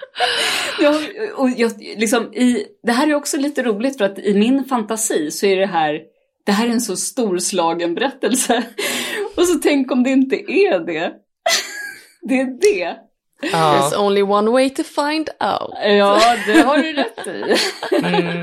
[0.80, 1.00] ja,
[1.36, 5.30] och jag, liksom, i, det här är också lite roligt för att i min fantasi
[5.30, 6.00] så är det här,
[6.46, 8.62] det här är en så storslagen berättelse.
[9.36, 11.12] Och så tänk om det inte är det.
[12.22, 12.96] det är det.
[13.52, 13.90] Ja.
[13.90, 15.74] There's only one way to find out.
[15.84, 17.56] Ja, det har du rätt i.
[18.06, 18.40] mm.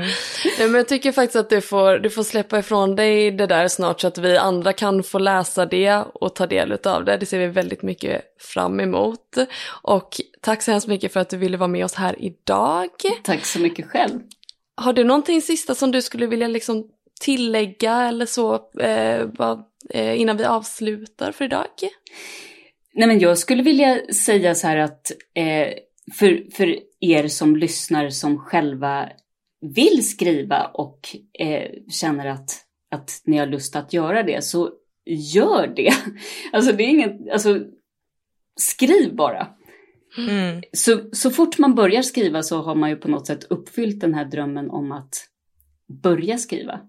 [0.58, 3.68] Nej, men jag tycker faktiskt att du får, du får släppa ifrån dig det där
[3.68, 7.16] snart så att vi andra kan få läsa det och ta del av det.
[7.16, 9.36] Det ser vi väldigt mycket fram emot.
[9.82, 12.88] Och tack så hemskt mycket för att du ville vara med oss här idag.
[13.22, 14.20] Tack så mycket själv.
[14.76, 16.84] Har du någonting sista som du skulle vilja liksom
[17.20, 19.58] tillägga eller så eh, bara,
[19.90, 21.66] eh, innan vi avslutar för idag?
[22.94, 25.68] Nej, men jag skulle vilja säga så här att eh,
[26.12, 29.08] för, för er som lyssnar som själva
[29.60, 32.50] vill skriva och eh, känner att,
[32.90, 34.70] att ni har lust att göra det, så
[35.06, 35.92] gör det.
[36.52, 37.60] Alltså det är inget, alltså
[38.56, 39.48] skriv bara.
[40.18, 40.62] Mm.
[40.72, 44.14] Så, så fort man börjar skriva så har man ju på något sätt uppfyllt den
[44.14, 45.28] här drömmen om att
[46.02, 46.80] börja skriva.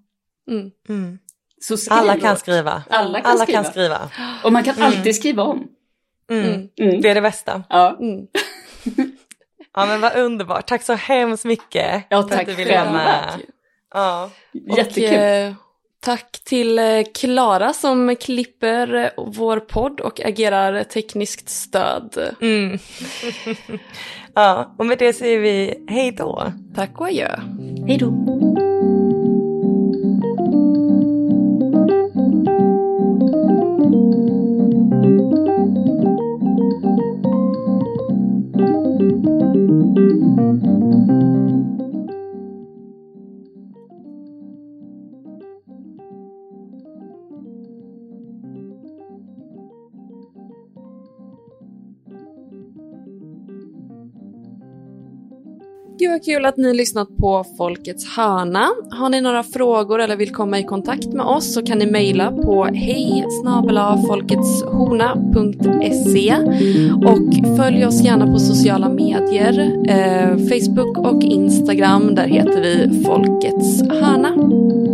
[0.50, 0.72] Mm.
[0.90, 1.20] Mm.
[1.62, 2.84] Så Alla kan skriva.
[2.90, 3.64] Alla kan, Alla skriva.
[3.64, 4.10] kan skriva.
[4.44, 4.88] Och man kan mm.
[4.88, 5.68] alltid skriva om.
[6.32, 6.46] Mm.
[6.46, 6.70] mm.
[6.80, 7.02] Mm.
[7.02, 7.64] Det är det bästa.
[7.70, 7.98] Ja.
[8.00, 8.28] Mm.
[9.76, 10.68] ja men vad underbart.
[10.68, 13.42] Tack så hemskt mycket ja, för att du ville vara med.
[13.94, 14.30] Ja.
[14.78, 15.04] Jättekul.
[15.04, 15.54] Och, eh,
[16.00, 22.36] tack till eh, Klara som klipper vår podd och agerar tekniskt stöd.
[22.42, 22.80] Mm.
[24.34, 26.54] ja, och med det säger vi hej då.
[26.76, 27.40] Tack och adjö.
[27.88, 28.61] Hej då.
[40.52, 40.81] Mm-hmm.
[56.02, 58.68] Gud vad kul att ni lyssnat på Folkets hörna.
[58.92, 62.32] Har ni några frågor eller vill komma i kontakt med oss så kan ni mejla
[62.32, 63.26] på hej
[67.06, 72.16] och följ oss gärna på sociala medier, eh, Facebook och Instagram.
[72.16, 74.91] Där heter vi Folkets hörna.